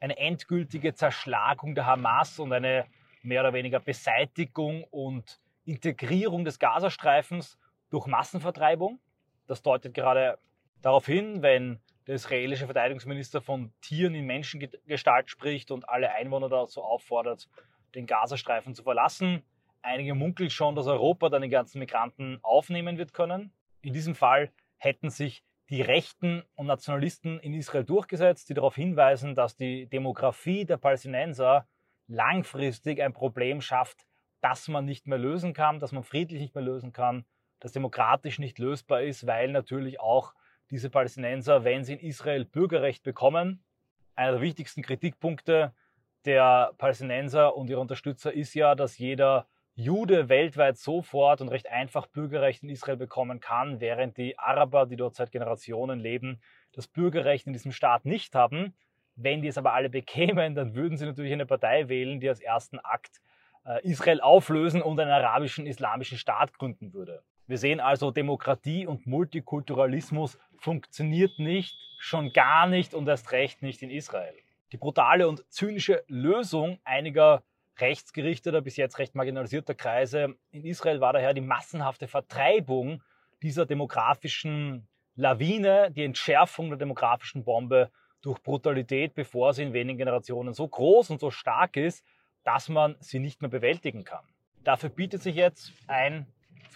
eine 0.00 0.18
endgültige 0.18 0.94
Zerschlagung 0.94 1.74
der 1.74 1.86
Hamas 1.86 2.38
und 2.38 2.52
eine 2.52 2.86
mehr 3.22 3.42
oder 3.42 3.52
weniger 3.52 3.80
Beseitigung 3.80 4.84
und 4.84 5.40
Integrierung 5.64 6.44
des 6.44 6.58
Gazastreifens 6.58 7.58
durch 7.90 8.06
Massenvertreibung. 8.06 9.00
Das 9.46 9.62
deutet 9.62 9.94
gerade 9.94 10.38
darauf 10.82 11.06
hin, 11.06 11.42
wenn 11.42 11.80
der 12.06 12.14
israelische 12.14 12.66
Verteidigungsminister 12.66 13.40
von 13.40 13.72
Tieren 13.80 14.14
in 14.14 14.26
Menschengestalt 14.26 15.28
spricht 15.28 15.70
und 15.70 15.88
alle 15.88 16.12
Einwohner 16.12 16.48
dazu 16.48 16.82
auffordert, 16.82 17.48
den 17.94 18.06
Gazastreifen 18.06 18.74
zu 18.74 18.82
verlassen. 18.84 19.42
Einige 19.82 20.14
munkeln 20.14 20.50
schon, 20.50 20.74
dass 20.74 20.86
Europa 20.86 21.28
dann 21.28 21.42
die 21.42 21.48
ganzen 21.48 21.78
Migranten 21.78 22.38
aufnehmen 22.42 22.98
wird 22.98 23.12
können. 23.12 23.52
In 23.82 23.92
diesem 23.92 24.14
Fall 24.14 24.50
hätten 24.78 25.10
sich 25.10 25.42
die 25.68 25.82
Rechten 25.82 26.44
und 26.54 26.66
Nationalisten 26.66 27.40
in 27.40 27.54
Israel 27.54 27.84
durchgesetzt, 27.84 28.48
die 28.48 28.54
darauf 28.54 28.76
hinweisen, 28.76 29.34
dass 29.34 29.56
die 29.56 29.86
Demografie 29.86 30.64
der 30.64 30.76
Palästinenser 30.76 31.66
langfristig 32.06 33.02
ein 33.02 33.12
Problem 33.12 33.60
schafft, 33.60 34.06
das 34.40 34.68
man 34.68 34.84
nicht 34.84 35.08
mehr 35.08 35.18
lösen 35.18 35.54
kann, 35.54 35.80
dass 35.80 35.90
man 35.90 36.04
friedlich 36.04 36.40
nicht 36.40 36.54
mehr 36.54 36.62
lösen 36.62 36.92
kann, 36.92 37.24
das 37.60 37.72
demokratisch 37.72 38.38
nicht 38.38 38.58
lösbar 38.58 39.02
ist, 39.02 39.26
weil 39.26 39.50
natürlich 39.50 40.00
auch 40.00 40.34
diese 40.70 40.90
Palästinenser, 40.90 41.64
wenn 41.64 41.84
sie 41.84 41.94
in 41.94 42.00
Israel 42.00 42.44
Bürgerrecht 42.44 43.02
bekommen, 43.02 43.64
einer 44.14 44.32
der 44.32 44.40
wichtigsten 44.40 44.82
Kritikpunkte 44.82 45.72
der 46.24 46.72
Palästinenser 46.78 47.56
und 47.56 47.70
ihrer 47.70 47.80
Unterstützer 47.80 48.32
ist 48.32 48.54
ja, 48.54 48.74
dass 48.74 48.98
jeder 48.98 49.46
Jude 49.74 50.28
weltweit 50.30 50.78
sofort 50.78 51.40
und 51.42 51.48
recht 51.48 51.70
einfach 51.70 52.06
Bürgerrecht 52.06 52.62
in 52.62 52.70
Israel 52.70 52.96
bekommen 52.96 53.40
kann, 53.40 53.80
während 53.80 54.16
die 54.16 54.38
Araber, 54.38 54.86
die 54.86 54.96
dort 54.96 55.14
seit 55.14 55.30
Generationen 55.30 56.00
leben, 56.00 56.40
das 56.72 56.88
Bürgerrecht 56.88 57.46
in 57.46 57.52
diesem 57.52 57.72
Staat 57.72 58.06
nicht 58.06 58.34
haben. 58.34 58.74
Wenn 59.16 59.42
die 59.42 59.48
es 59.48 59.58
aber 59.58 59.74
alle 59.74 59.90
bekämen, 59.90 60.54
dann 60.54 60.74
würden 60.74 60.96
sie 60.96 61.04
natürlich 61.04 61.32
eine 61.32 61.46
Partei 61.46 61.88
wählen, 61.88 62.20
die 62.20 62.28
als 62.28 62.40
ersten 62.40 62.78
Akt 62.78 63.20
äh, 63.66 63.86
Israel 63.86 64.20
auflösen 64.20 64.80
und 64.82 64.98
einen 64.98 65.10
arabischen 65.10 65.66
islamischen 65.66 66.18
Staat 66.18 66.54
gründen 66.54 66.92
würde. 66.94 67.22
Wir 67.46 67.58
sehen 67.58 67.78
also, 67.78 68.10
Demokratie 68.10 68.86
und 68.86 69.06
Multikulturalismus 69.06 70.38
funktioniert 70.58 71.38
nicht, 71.38 71.78
schon 71.98 72.32
gar 72.32 72.66
nicht 72.66 72.92
und 72.92 73.06
erst 73.06 73.30
recht 73.32 73.62
nicht 73.62 73.82
in 73.82 73.90
Israel. 73.90 74.34
Die 74.72 74.76
brutale 74.76 75.28
und 75.28 75.44
zynische 75.48 76.02
Lösung 76.08 76.80
einiger 76.84 77.44
rechtsgerichteter, 77.78 78.62
bis 78.62 78.76
jetzt 78.76 78.98
recht 78.98 79.14
marginalisierter 79.14 79.74
Kreise 79.74 80.34
in 80.50 80.64
Israel 80.64 81.00
war 81.00 81.12
daher 81.12 81.34
die 81.34 81.40
massenhafte 81.40 82.08
Vertreibung 82.08 83.02
dieser 83.42 83.64
demografischen 83.64 84.88
Lawine, 85.14 85.90
die 85.92 86.04
Entschärfung 86.04 86.70
der 86.70 86.78
demografischen 86.78 87.44
Bombe 87.44 87.90
durch 88.22 88.42
Brutalität, 88.42 89.14
bevor 89.14 89.54
sie 89.54 89.62
in 89.62 89.72
wenigen 89.72 89.98
Generationen 89.98 90.52
so 90.52 90.66
groß 90.66 91.10
und 91.10 91.20
so 91.20 91.30
stark 91.30 91.76
ist, 91.76 92.04
dass 92.44 92.68
man 92.68 92.96
sie 92.98 93.20
nicht 93.20 93.40
mehr 93.40 93.50
bewältigen 93.50 94.04
kann. 94.04 94.24
Dafür 94.64 94.88
bietet 94.88 95.22
sich 95.22 95.36
jetzt 95.36 95.72
ein 95.86 96.26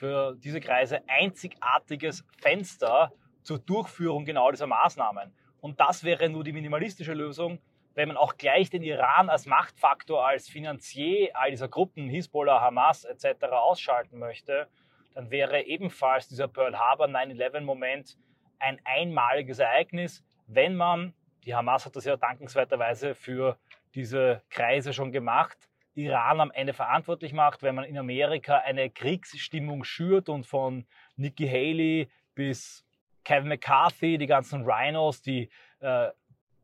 für 0.00 0.34
diese 0.36 0.60
Kreise 0.60 1.02
einzigartiges 1.08 2.24
Fenster 2.38 3.12
zur 3.42 3.58
Durchführung 3.58 4.24
genau 4.24 4.50
dieser 4.50 4.66
Maßnahmen. 4.66 5.30
Und 5.60 5.78
das 5.78 6.04
wäre 6.04 6.30
nur 6.30 6.42
die 6.42 6.54
minimalistische 6.54 7.12
Lösung, 7.12 7.58
wenn 7.92 8.08
man 8.08 8.16
auch 8.16 8.38
gleich 8.38 8.70
den 8.70 8.82
Iran 8.82 9.28
als 9.28 9.44
Machtfaktor, 9.44 10.26
als 10.26 10.48
Finanzier 10.48 11.32
all 11.34 11.50
dieser 11.50 11.68
Gruppen, 11.68 12.08
Hisbollah, 12.08 12.62
Hamas 12.62 13.04
etc. 13.04 13.44
ausschalten 13.52 14.18
möchte, 14.18 14.68
dann 15.12 15.30
wäre 15.30 15.64
ebenfalls 15.64 16.28
dieser 16.28 16.48
Pearl 16.48 16.78
Harbor 16.78 17.06
9-11-Moment 17.06 18.16
ein 18.58 18.80
einmaliges 18.84 19.58
Ereignis, 19.58 20.24
wenn 20.46 20.76
man, 20.76 21.12
die 21.44 21.54
Hamas 21.54 21.84
hat 21.84 21.94
das 21.94 22.06
ja 22.06 22.16
dankenswerterweise 22.16 23.14
für 23.14 23.58
diese 23.94 24.42
Kreise 24.48 24.94
schon 24.94 25.12
gemacht, 25.12 25.69
Iran 25.94 26.40
am 26.40 26.50
Ende 26.50 26.72
verantwortlich 26.72 27.32
macht, 27.32 27.62
wenn 27.62 27.74
man 27.74 27.84
in 27.84 27.98
Amerika 27.98 28.58
eine 28.58 28.90
Kriegsstimmung 28.90 29.84
schürt 29.84 30.28
und 30.28 30.46
von 30.46 30.86
Nikki 31.16 31.46
Haley 31.46 32.08
bis 32.34 32.84
Kevin 33.24 33.48
McCarthy, 33.48 34.18
die 34.18 34.26
ganzen 34.26 34.64
Rhinos, 34.64 35.20
die 35.22 35.50
äh, 35.80 36.08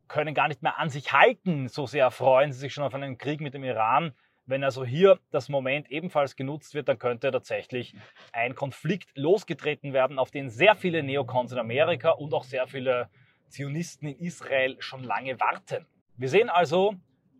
können 0.08 0.34
gar 0.34 0.48
nicht 0.48 0.62
mehr 0.62 0.78
an 0.78 0.88
sich 0.88 1.12
halten, 1.12 1.68
so 1.68 1.86
sehr 1.86 2.10
freuen 2.10 2.52
sie 2.52 2.60
sich 2.60 2.72
schon 2.72 2.84
auf 2.84 2.94
einen 2.94 3.18
Krieg 3.18 3.40
mit 3.40 3.54
dem 3.54 3.64
Iran. 3.64 4.12
Wenn 4.48 4.62
also 4.62 4.84
hier 4.84 5.18
das 5.32 5.48
Moment 5.48 5.90
ebenfalls 5.90 6.36
genutzt 6.36 6.74
wird, 6.74 6.88
dann 6.88 7.00
könnte 7.00 7.32
tatsächlich 7.32 7.96
ein 8.32 8.54
Konflikt 8.54 9.10
losgetreten 9.16 9.92
werden, 9.92 10.20
auf 10.20 10.30
den 10.30 10.50
sehr 10.50 10.76
viele 10.76 11.02
Neokons 11.02 11.50
in 11.50 11.58
Amerika 11.58 12.10
und 12.10 12.32
auch 12.32 12.44
sehr 12.44 12.68
viele 12.68 13.10
Zionisten 13.48 14.06
in 14.08 14.18
Israel 14.20 14.76
schon 14.78 15.02
lange 15.02 15.40
warten. 15.40 15.84
Wir 16.16 16.28
sehen 16.28 16.48
also, 16.48 16.94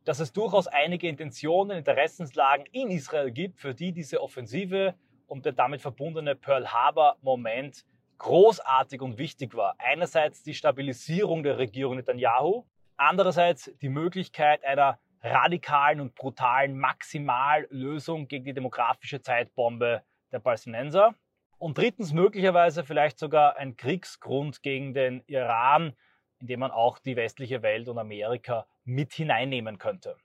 dass 0.07 0.21
es 0.21 0.33
durchaus 0.33 0.69
einige 0.69 1.09
Intentionen, 1.09 1.79
Interessenslagen 1.79 2.65
in 2.71 2.91
Israel 2.91 3.33
gibt, 3.33 3.59
für 3.59 3.75
die 3.75 3.93
diese 3.93 4.23
Offensive 4.23 4.95
und 5.27 5.45
der 5.45 5.53
damit 5.53 5.83
verbundene 5.83 6.37
Pearl 6.37 6.69
Harbor-Moment 6.69 7.85
großartig 8.19 9.03
und 9.03 9.19
wichtig 9.19 9.55
war. 9.57 9.75
Einerseits 9.79 10.45
die 10.45 10.55
Stabilisierung 10.55 11.43
der 11.43 11.59
Regierung 11.59 11.97
Netanyahu, 11.97 12.65
andererseits 12.97 13.73
die 13.83 13.89
Möglichkeit 13.89 14.65
einer 14.65 15.01
radikalen 15.23 16.01
und 16.01 16.15
brutalen 16.15 16.79
Maximallösung 16.79 18.29
gegen 18.29 18.45
die 18.45 18.55
demografische 18.55 19.21
Zeitbombe 19.21 20.03
der 20.31 20.39
Palästinenser. 20.39 21.17
Und 21.59 21.79
drittens 21.79 22.13
möglicherweise 22.13 22.85
vielleicht 22.85 23.19
sogar 23.19 23.57
ein 23.57 23.77
Kriegsgrund 23.77 24.63
gegen 24.63 24.95
den 24.95 25.25
Iran, 25.27 25.97
indem 26.39 26.61
man 26.61 26.71
auch 26.71 27.01
die 27.01 27.17
westliche 27.17 27.63
Welt 27.63 27.89
und 27.89 27.99
Amerika 27.99 28.67
mit 28.87 29.13
hineinnehmen 29.13 29.79
könnte. 29.79 30.17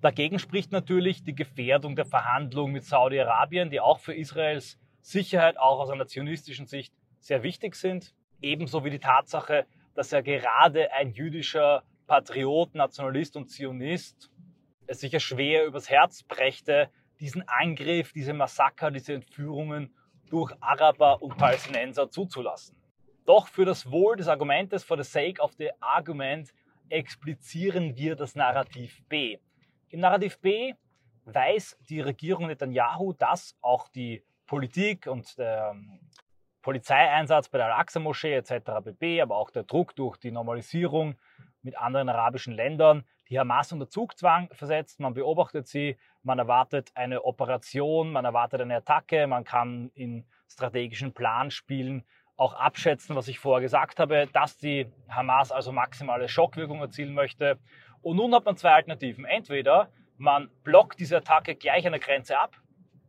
Dagegen 0.00 0.38
spricht 0.38 0.70
natürlich 0.70 1.24
die 1.24 1.34
Gefährdung 1.34 1.96
der 1.96 2.04
Verhandlungen 2.04 2.72
mit 2.72 2.84
Saudi-Arabien, 2.84 3.70
die 3.70 3.80
auch 3.80 3.98
für 3.98 4.14
Israels 4.14 4.78
Sicherheit, 5.00 5.58
auch 5.58 5.80
aus 5.80 5.90
einer 5.90 6.06
zionistischen 6.06 6.66
Sicht, 6.66 6.94
sehr 7.18 7.42
wichtig 7.42 7.74
sind. 7.74 8.14
Ebenso 8.40 8.84
wie 8.84 8.90
die 8.90 8.98
Tatsache, 8.98 9.66
dass 9.94 10.10
ja 10.10 10.20
gerade 10.20 10.92
ein 10.92 11.12
jüdischer 11.12 11.82
Patriot, 12.06 12.74
Nationalist 12.74 13.36
und 13.36 13.48
Zionist 13.48 14.30
es 14.86 15.00
sicher 15.00 15.20
schwer 15.20 15.66
übers 15.66 15.88
Herz 15.88 16.22
brächte, 16.22 16.90
diesen 17.20 17.46
Angriff, 17.48 18.12
diese 18.12 18.32
Massaker, 18.32 18.90
diese 18.90 19.14
Entführungen 19.14 19.94
durch 20.28 20.52
Araber 20.60 21.22
und 21.22 21.36
Palästinenser 21.36 22.10
zuzulassen. 22.10 22.76
Doch 23.24 23.46
für 23.46 23.64
das 23.64 23.90
Wohl 23.90 24.16
des 24.16 24.28
Argumentes, 24.28 24.82
for 24.82 25.02
the 25.02 25.08
sake 25.08 25.40
of 25.40 25.52
the 25.58 25.70
argument, 25.80 26.52
explizieren 26.92 27.96
wir 27.96 28.16
das 28.16 28.34
Narrativ 28.34 29.02
B. 29.08 29.38
Im 29.88 30.00
Narrativ 30.00 30.38
B 30.40 30.74
weiß 31.24 31.78
die 31.88 32.00
Regierung 32.00 32.46
Netanyahu, 32.48 33.14
dass 33.14 33.56
auch 33.62 33.88
die 33.88 34.22
Politik 34.46 35.06
und 35.06 35.38
der 35.38 35.70
ähm, 35.74 36.00
Polizeieinsatz 36.60 37.48
bei 37.48 37.58
der 37.58 37.74
Al-Aqsa-Moschee 37.74 38.34
etc. 38.34 38.84
pp., 38.84 39.22
aber 39.22 39.36
auch 39.36 39.50
der 39.50 39.64
Druck 39.64 39.96
durch 39.96 40.18
die 40.18 40.30
Normalisierung 40.30 41.16
mit 41.62 41.78
anderen 41.78 42.08
arabischen 42.08 42.54
Ländern 42.54 43.04
die 43.28 43.38
Hamas 43.38 43.72
unter 43.72 43.88
Zugzwang 43.88 44.50
versetzt. 44.52 45.00
Man 45.00 45.14
beobachtet 45.14 45.66
sie, 45.66 45.96
man 46.22 46.38
erwartet 46.38 46.90
eine 46.94 47.24
Operation, 47.24 48.12
man 48.12 48.26
erwartet 48.26 48.60
eine 48.60 48.76
Attacke, 48.76 49.26
man 49.26 49.44
kann 49.44 49.90
in 49.94 50.26
strategischen 50.48 51.14
Planspielen 51.14 52.04
auch 52.42 52.54
abschätzen, 52.54 53.14
was 53.14 53.28
ich 53.28 53.38
vorher 53.38 53.62
gesagt 53.62 54.00
habe, 54.00 54.28
dass 54.32 54.58
die 54.58 54.86
Hamas 55.08 55.52
also 55.52 55.70
maximale 55.70 56.28
Schockwirkung 56.28 56.80
erzielen 56.80 57.14
möchte. 57.14 57.56
Und 58.02 58.16
nun 58.16 58.34
hat 58.34 58.44
man 58.44 58.56
zwei 58.56 58.72
Alternativen. 58.72 59.24
Entweder 59.24 59.90
man 60.18 60.50
blockt 60.64 60.98
diese 60.98 61.18
Attacke 61.18 61.54
gleich 61.54 61.86
an 61.86 61.92
der 61.92 62.00
Grenze 62.00 62.38
ab, 62.38 62.56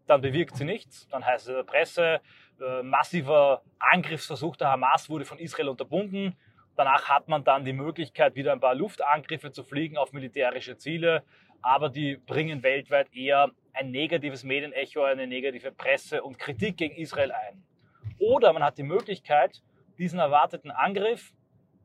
dann 0.06 0.22
bewirkt 0.22 0.56
sie 0.56 0.66
nichts, 0.66 1.08
dann 1.08 1.26
heißt 1.26 1.46
es 1.46 1.50
in 1.50 1.56
der 1.56 1.64
Presse, 1.64 2.22
äh, 2.62 2.84
massiver 2.84 3.64
Angriffsversuch 3.80 4.56
der 4.56 4.70
Hamas 4.70 5.10
wurde 5.10 5.26
von 5.26 5.40
Israel 5.40 5.70
unterbunden. 5.70 6.36
Danach 6.76 7.10
hat 7.10 7.28
man 7.28 7.44
dann 7.44 7.66
die 7.66 7.74
Möglichkeit, 7.74 8.36
wieder 8.36 8.52
ein 8.52 8.60
paar 8.60 8.76
Luftangriffe 8.76 9.52
zu 9.52 9.64
fliegen 9.64 9.98
auf 9.98 10.14
militärische 10.14 10.78
Ziele, 10.78 11.24
aber 11.62 11.90
die 11.90 12.18
bringen 12.18 12.62
weltweit 12.62 13.12
eher 13.14 13.50
ein 13.74 13.90
negatives 13.90 14.44
Medienecho, 14.44 15.04
eine 15.04 15.26
negative 15.26 15.72
Presse 15.72 16.22
und 16.22 16.38
Kritik 16.38 16.78
gegen 16.78 16.96
Israel 16.96 17.32
ein. 17.32 17.64
Oder 18.20 18.54
man 18.54 18.64
hat 18.64 18.78
die 18.78 18.84
Möglichkeit, 18.84 19.62
diesen 19.98 20.20
erwarteten 20.20 20.72
Angriff 20.72 21.34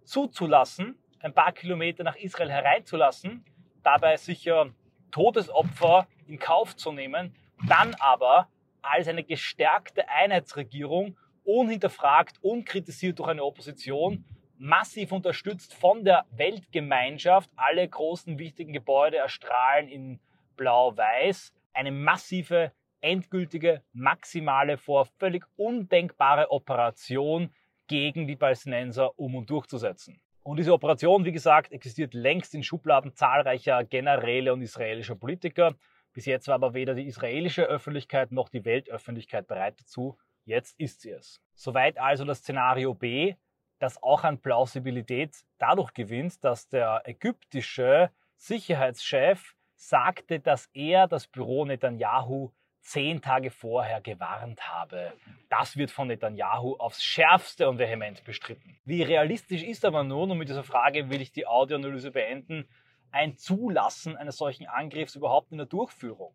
zuzulassen, 0.04 0.98
ein 1.20 1.34
paar 1.34 1.52
Kilometer 1.52 2.04
nach 2.04 2.16
Israel 2.16 2.50
hereinzulassen, 2.50 3.44
dabei 3.82 4.16
sicher 4.16 4.70
Todesopfer 5.10 6.06
in 6.26 6.38
Kauf 6.38 6.76
zu 6.76 6.92
nehmen, 6.92 7.34
dann 7.66 7.94
aber 7.98 8.48
als 8.82 9.08
eine 9.08 9.24
gestärkte 9.24 10.08
Einheitsregierung, 10.08 11.16
unhinterfragt, 11.44 12.38
unkritisiert 12.42 13.18
durch 13.18 13.28
eine 13.28 13.44
Opposition, 13.44 14.24
massiv 14.58 15.12
unterstützt 15.12 15.74
von 15.74 16.04
der 16.04 16.26
Weltgemeinschaft. 16.30 17.50
Alle 17.56 17.88
großen 17.88 18.38
wichtigen 18.38 18.72
Gebäude 18.72 19.16
erstrahlen 19.16 19.88
in 19.88 20.20
blau-weiß. 20.56 21.52
Eine 21.72 21.92
massive, 21.92 22.72
endgültige, 23.00 23.82
maximale, 23.92 24.76
vor 24.76 25.06
völlig 25.18 25.44
undenkbare 25.56 26.50
Operation 26.50 27.50
gegen 27.86 28.26
die 28.26 28.36
Palästinenser 28.36 29.18
um 29.18 29.34
und 29.34 29.50
durchzusetzen. 29.50 30.20
Und 30.42 30.56
diese 30.58 30.72
Operation, 30.72 31.24
wie 31.24 31.32
gesagt, 31.32 31.72
existiert 31.72 32.14
längst 32.14 32.54
in 32.54 32.62
Schubladen 32.62 33.14
zahlreicher 33.14 33.84
Generäle 33.84 34.52
und 34.52 34.62
israelischer 34.62 35.14
Politiker. 35.14 35.74
Bis 36.12 36.24
jetzt 36.24 36.48
war 36.48 36.54
aber 36.54 36.74
weder 36.74 36.94
die 36.94 37.06
israelische 37.06 37.64
Öffentlichkeit 37.64 38.32
noch 38.32 38.48
die 38.48 38.64
Weltöffentlichkeit 38.64 39.46
bereit 39.46 39.78
dazu. 39.78 40.16
Jetzt 40.44 40.80
ist 40.80 41.02
sie 41.02 41.10
es. 41.10 41.42
Soweit 41.54 41.98
also 41.98 42.24
das 42.24 42.38
Szenario 42.38 42.94
B, 42.94 43.34
das 43.78 44.02
auch 44.02 44.24
an 44.24 44.40
Plausibilität 44.40 45.36
dadurch 45.58 45.92
gewinnt, 45.92 46.42
dass 46.42 46.68
der 46.68 47.02
ägyptische 47.04 48.10
Sicherheitschef 48.36 49.54
sagte, 49.74 50.40
dass 50.40 50.70
er 50.72 51.06
das 51.06 51.26
Büro 51.26 51.64
Netanyahu 51.64 52.52
zehn 52.80 53.20
Tage 53.20 53.50
vorher 53.50 54.00
gewarnt 54.00 54.68
habe. 54.68 55.12
Das 55.48 55.76
wird 55.76 55.90
von 55.90 56.08
Netanyahu 56.08 56.76
aufs 56.76 57.02
schärfste 57.02 57.68
und 57.68 57.78
vehement 57.78 58.24
bestritten. 58.24 58.78
Wie 58.84 59.02
realistisch 59.02 59.62
ist 59.62 59.84
aber 59.84 60.04
nun, 60.04 60.30
und 60.30 60.38
mit 60.38 60.48
dieser 60.48 60.64
Frage 60.64 61.10
will 61.10 61.20
ich 61.20 61.32
die 61.32 61.46
Audioanalyse 61.46 62.10
beenden, 62.10 62.68
ein 63.10 63.36
Zulassen 63.36 64.16
eines 64.16 64.36
solchen 64.36 64.66
Angriffs 64.66 65.14
überhaupt 65.14 65.52
in 65.52 65.58
der 65.58 65.66
Durchführung. 65.66 66.34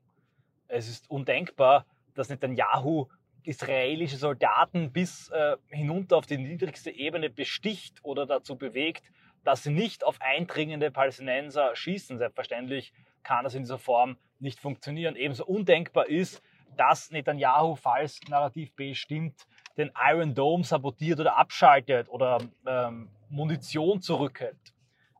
Es 0.68 0.90
ist 0.90 1.10
undenkbar, 1.10 1.86
dass 2.16 2.30
Netanyahu 2.30 3.08
israelische 3.44 4.18
Soldaten 4.18 4.92
bis 4.92 5.30
äh, 5.30 5.58
hinunter 5.68 6.18
auf 6.18 6.26
die 6.26 6.38
niedrigste 6.38 6.92
Ebene 6.92 7.30
besticht 7.30 8.00
oder 8.04 8.26
dazu 8.26 8.56
bewegt, 8.56 9.04
dass 9.44 9.64
sie 9.64 9.72
nicht 9.72 10.04
auf 10.04 10.22
eindringende 10.22 10.92
Palästinenser 10.92 11.76
schießen. 11.76 12.18
Selbstverständlich 12.18 12.94
kann 13.24 13.44
das 13.44 13.56
in 13.56 13.64
dieser 13.64 13.80
Form 13.80 14.18
nicht 14.40 14.60
funktionieren. 14.60 15.16
Ebenso 15.16 15.46
undenkbar 15.46 16.08
ist, 16.08 16.42
dass 16.78 17.12
Netanyahu, 17.12 17.76
falls 17.76 18.20
Narrativ 18.28 18.74
B 18.76 18.94
stimmt, 18.94 19.48
den 19.78 19.92
Iron 20.10 20.36
Dome 20.36 20.64
sabotiert 20.64 21.20
oder 21.20 21.38
abschaltet 21.38 22.10
oder 22.10 22.40
ähm, 22.68 23.10
Munition 23.30 24.02
zurückhält. 24.02 24.74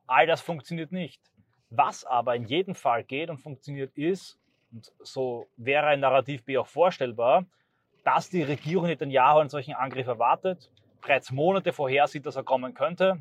All 0.06 0.26
das 0.26 0.40
funktioniert 0.40 0.92
nicht. 0.92 1.20
Was 1.70 2.04
aber 2.04 2.36
in 2.36 2.44
jedem 2.44 2.74
Fall 2.74 3.02
geht 3.04 3.30
und 3.30 3.38
funktioniert 3.38 3.96
ist, 3.96 4.38
und 4.72 4.92
so 5.00 5.46
wäre 5.56 5.86
ein 5.86 6.00
Narrativ 6.00 6.44
B 6.44 6.58
auch 6.58 6.66
vorstellbar, 6.66 7.46
dass 8.04 8.28
die 8.28 8.42
Regierung 8.42 8.86
Netanyahu 8.86 9.38
einen 9.38 9.48
solchen 9.48 9.74
Angriff 9.74 10.06
erwartet, 10.06 10.70
bereits 11.00 11.30
Monate 11.30 11.72
vorher 11.72 12.06
sieht, 12.06 12.26
dass 12.26 12.36
er 12.36 12.42
kommen 12.42 12.74
könnte 12.74 13.20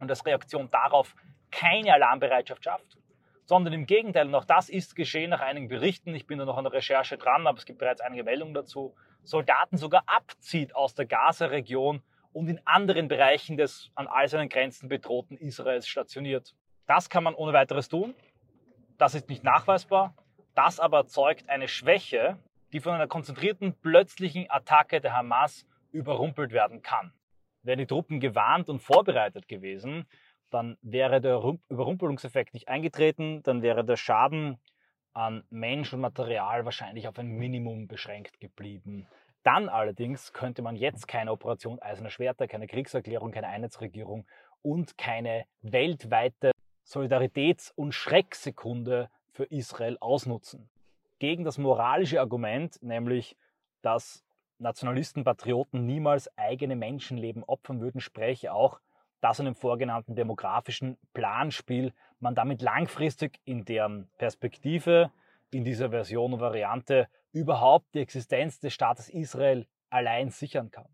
und 0.00 0.10
als 0.10 0.24
Reaktion 0.24 0.70
darauf 0.70 1.14
keine 1.50 1.92
Alarmbereitschaft 1.94 2.64
schafft, 2.64 2.98
sondern 3.48 3.72
im 3.72 3.86
Gegenteil, 3.86 4.26
und 4.26 4.34
auch 4.34 4.44
das 4.44 4.68
ist 4.68 4.94
geschehen 4.94 5.30
nach 5.30 5.40
einigen 5.40 5.68
Berichten, 5.68 6.14
ich 6.14 6.26
bin 6.26 6.38
da 6.38 6.44
noch 6.44 6.58
an 6.58 6.64
der 6.64 6.74
Recherche 6.74 7.16
dran, 7.16 7.46
aber 7.46 7.56
es 7.56 7.64
gibt 7.64 7.78
bereits 7.78 8.02
einige 8.02 8.22
Meldungen 8.22 8.52
dazu, 8.52 8.94
Soldaten 9.24 9.78
sogar 9.78 10.02
abzieht 10.04 10.76
aus 10.76 10.94
der 10.94 11.06
Gaza-Region 11.06 12.02
und 12.34 12.48
in 12.48 12.60
anderen 12.66 13.08
Bereichen 13.08 13.56
des 13.56 13.90
an 13.94 14.06
all 14.06 14.28
seinen 14.28 14.50
Grenzen 14.50 14.90
bedrohten 14.90 15.38
Israels 15.38 15.88
stationiert. 15.88 16.54
Das 16.86 17.08
kann 17.08 17.24
man 17.24 17.34
ohne 17.34 17.54
weiteres 17.54 17.88
tun. 17.88 18.14
Das 18.98 19.14
ist 19.14 19.30
nicht 19.30 19.44
nachweisbar. 19.44 20.14
Das 20.54 20.78
aber 20.78 21.06
zeugt 21.06 21.48
eine 21.48 21.68
Schwäche, 21.68 22.38
die 22.72 22.80
von 22.80 22.92
einer 22.92 23.06
konzentrierten, 23.06 23.72
plötzlichen 23.80 24.50
Attacke 24.50 25.00
der 25.00 25.16
Hamas 25.16 25.66
überrumpelt 25.90 26.52
werden 26.52 26.82
kann. 26.82 27.14
Wären 27.62 27.78
die 27.78 27.86
Truppen 27.86 28.20
gewarnt 28.20 28.68
und 28.68 28.80
vorbereitet 28.80 29.48
gewesen, 29.48 30.06
dann 30.50 30.78
wäre 30.82 31.20
der 31.20 31.42
Überrumpelungseffekt 31.68 32.54
nicht 32.54 32.68
eingetreten, 32.68 33.42
dann 33.42 33.62
wäre 33.62 33.84
der 33.84 33.96
Schaden 33.96 34.58
an 35.12 35.44
Mensch 35.50 35.92
und 35.92 36.00
Material 36.00 36.64
wahrscheinlich 36.64 37.08
auf 37.08 37.18
ein 37.18 37.28
Minimum 37.28 37.88
beschränkt 37.88 38.40
geblieben. 38.40 39.06
Dann 39.42 39.68
allerdings 39.68 40.32
könnte 40.32 40.62
man 40.62 40.76
jetzt 40.76 41.08
keine 41.08 41.32
Operation 41.32 41.80
Eiserner 41.80 42.10
Schwerter, 42.10 42.46
keine 42.46 42.66
Kriegserklärung, 42.66 43.30
keine 43.30 43.48
Einheitsregierung 43.48 44.26
und 44.62 44.98
keine 44.98 45.46
weltweite 45.62 46.52
Solidaritäts- 46.84 47.72
und 47.74 47.92
Schrecksekunde 47.92 49.10
für 49.32 49.44
Israel 49.44 49.96
ausnutzen. 50.00 50.68
Gegen 51.18 51.44
das 51.44 51.58
moralische 51.58 52.20
Argument, 52.20 52.80
nämlich, 52.82 53.36
dass 53.82 54.24
Nationalisten, 54.58 55.24
Patrioten 55.24 55.86
niemals 55.86 56.30
eigene 56.36 56.76
Menschenleben 56.76 57.44
opfern 57.44 57.80
würden, 57.80 58.00
spreche 58.00 58.52
auch, 58.52 58.80
dass 59.20 59.38
in 59.38 59.46
dem 59.46 59.54
vorgenannten 59.54 60.14
demografischen 60.14 60.96
Planspiel 61.12 61.92
man 62.20 62.34
damit 62.34 62.62
langfristig 62.62 63.40
in 63.44 63.64
deren 63.64 64.08
Perspektive, 64.18 65.10
in 65.50 65.64
dieser 65.64 65.90
Version 65.90 66.34
und 66.34 66.40
Variante 66.40 67.08
überhaupt 67.32 67.94
die 67.94 68.00
Existenz 68.00 68.60
des 68.60 68.74
Staates 68.74 69.08
Israel 69.08 69.66
allein 69.90 70.30
sichern 70.30 70.70
kann. 70.70 70.88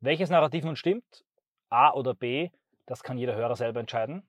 Welches 0.00 0.30
Narrativ 0.30 0.64
nun 0.64 0.76
stimmt, 0.76 1.24
A 1.68 1.92
oder 1.92 2.14
B, 2.14 2.50
das 2.86 3.02
kann 3.02 3.18
jeder 3.18 3.36
Hörer 3.36 3.56
selber 3.56 3.80
entscheiden. 3.80 4.22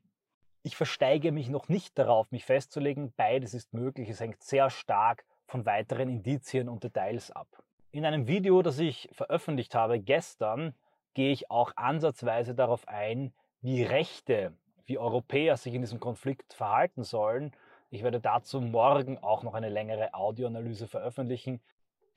Ich 0.64 0.76
versteige 0.76 1.32
mich 1.32 1.50
noch 1.50 1.70
nicht 1.70 1.98
darauf, 1.98 2.30
mich 2.32 2.46
festzulegen. 2.46 3.14
Beides 3.18 3.54
ist 3.56 3.74
möglich. 3.74 4.10
Es 4.10 4.20
hängt 4.20 4.44
sehr 4.44 4.70
stark 4.70 5.26
von 5.48 5.66
weiteren 5.66 6.08
Indizien 6.10 6.70
und 6.70 6.84
Details 6.84 7.32
ab. 7.32 7.48
In 7.92 8.06
einem 8.06 8.28
Video, 8.28 8.62
das 8.62 8.78
ich 8.78 9.10
veröffentlicht 9.12 9.74
habe 9.74 10.00
gestern, 10.00 10.76
gehe 11.14 11.32
ich 11.32 11.52
auch 11.52 11.72
ansatzweise 11.76 12.56
darauf 12.56 12.88
ein, 12.88 13.34
wie 13.62 13.84
Rechte, 13.84 14.54
wie 14.86 14.98
Europäer 14.98 15.58
sich 15.58 15.74
in 15.74 15.82
diesem 15.82 16.00
Konflikt 16.00 16.54
verhalten 16.54 17.04
sollen. 17.04 17.52
Ich 17.90 18.04
werde 18.04 18.20
dazu 18.20 18.62
morgen 18.62 19.18
auch 19.18 19.44
noch 19.44 19.54
eine 19.54 19.70
längere 19.70 20.14
Audioanalyse 20.14 20.88
veröffentlichen. 20.88 21.62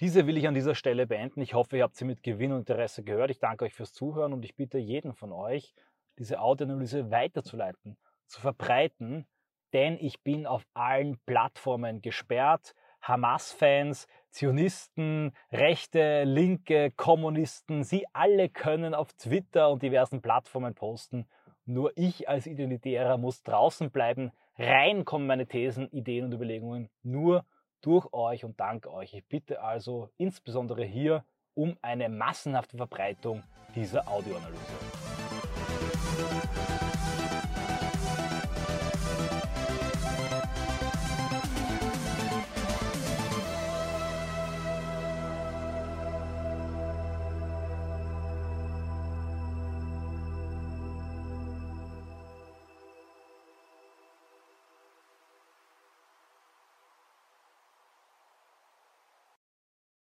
Diese 0.00 0.26
will 0.26 0.36
ich 0.36 0.48
an 0.48 0.54
dieser 0.54 0.74
Stelle 0.74 1.06
beenden. 1.06 1.40
Ich 1.40 1.54
hoffe, 1.54 1.76
ihr 1.76 1.82
habt 1.84 1.96
sie 1.96 2.04
mit 2.04 2.22
Gewinn 2.22 2.52
und 2.52 2.60
Interesse 2.60 3.04
gehört. 3.04 3.30
Ich 3.30 3.38
danke 3.38 3.64
euch 3.64 3.74
fürs 3.74 3.92
Zuhören 3.92 4.32
und 4.32 4.44
ich 4.44 4.56
bitte 4.56 4.78
jeden 4.78 5.12
von 5.14 5.32
euch, 5.32 5.74
diese 6.18 6.40
Audioanalyse 6.40 7.10
weiterzuleiten, 7.10 7.96
zu 8.26 8.40
verbreiten, 8.40 9.26
denn 9.72 9.98
ich 10.00 10.22
bin 10.22 10.46
auf 10.46 10.64
allen 10.74 11.18
Plattformen 11.26 12.00
gesperrt. 12.00 12.74
Hamas-Fans, 13.04 14.08
Zionisten, 14.30 15.32
Rechte, 15.52 16.24
Linke, 16.24 16.90
Kommunisten, 16.90 17.84
sie 17.84 18.06
alle 18.12 18.48
können 18.48 18.94
auf 18.94 19.12
Twitter 19.12 19.70
und 19.70 19.82
diversen 19.82 20.22
Plattformen 20.22 20.74
posten. 20.74 21.26
Nur 21.66 21.92
ich 21.96 22.28
als 22.28 22.46
Identitärer 22.46 23.16
muss 23.18 23.42
draußen 23.42 23.90
bleiben. 23.90 24.32
Rein 24.58 25.04
kommen 25.04 25.26
meine 25.26 25.46
Thesen, 25.46 25.88
Ideen 25.90 26.24
und 26.24 26.32
Überlegungen 26.32 26.88
nur 27.02 27.44
durch 27.80 28.12
euch 28.12 28.44
und 28.44 28.58
dank 28.58 28.86
euch. 28.86 29.14
Ich 29.14 29.26
bitte 29.26 29.62
also 29.62 30.08
insbesondere 30.16 30.84
hier 30.84 31.24
um 31.54 31.76
eine 31.82 32.08
massenhafte 32.08 32.76
Verbreitung 32.76 33.42
dieser 33.74 34.08
Audioanalyse. 34.08 35.03